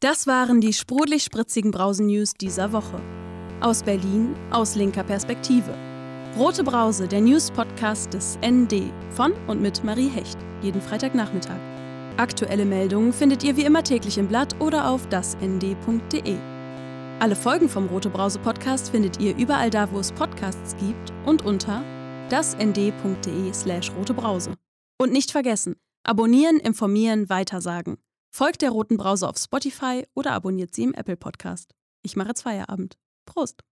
Das 0.00 0.26
waren 0.26 0.60
die 0.60 0.72
sprudelig-spritzigen 0.72 1.70
Brausen-News 1.70 2.32
dieser 2.34 2.72
Woche. 2.72 3.00
Aus 3.60 3.84
Berlin, 3.84 4.34
aus 4.50 4.74
linker 4.74 5.04
Perspektive. 5.04 5.72
Rote 6.36 6.64
Brause, 6.64 7.06
der 7.06 7.20
News-Podcast 7.20 8.14
des 8.14 8.36
ND 8.44 8.92
von 9.10 9.32
und 9.46 9.62
mit 9.62 9.84
Marie 9.84 10.08
Hecht, 10.08 10.38
jeden 10.60 10.80
Freitagnachmittag. 10.80 11.60
Aktuelle 12.16 12.64
Meldungen 12.64 13.12
findet 13.12 13.44
ihr 13.44 13.56
wie 13.56 13.64
immer 13.64 13.84
täglich 13.84 14.18
im 14.18 14.26
Blatt 14.26 14.60
oder 14.60 14.90
auf 14.90 15.06
dasnd.de. 15.06 16.36
Alle 17.20 17.36
Folgen 17.36 17.68
vom 17.68 17.86
Rote 17.86 18.10
Brause 18.10 18.40
Podcast 18.40 18.90
findet 18.90 19.20
ihr 19.20 19.36
überall 19.36 19.70
da, 19.70 19.88
wo 19.92 20.00
es 20.00 20.10
Podcasts 20.10 20.74
gibt 20.80 21.12
und 21.26 21.44
unter 21.44 21.84
dasnd.de/slash 22.30 23.92
rotebrause. 23.92 24.56
Und 24.98 25.12
nicht 25.12 25.30
vergessen, 25.30 25.76
abonnieren, 26.04 26.58
informieren, 26.58 27.28
weitersagen. 27.28 27.98
Folgt 28.32 28.62
der 28.62 28.70
Roten 28.70 28.96
Brause 28.96 29.28
auf 29.28 29.36
Spotify 29.38 30.06
oder 30.14 30.32
abonniert 30.32 30.74
sie 30.74 30.84
im 30.84 30.94
Apple 30.94 31.16
Podcast. 31.16 31.74
Ich 32.02 32.16
mache 32.16 32.28
jetzt 32.28 32.42
Feierabend. 32.42 32.96
Prost! 33.26 33.64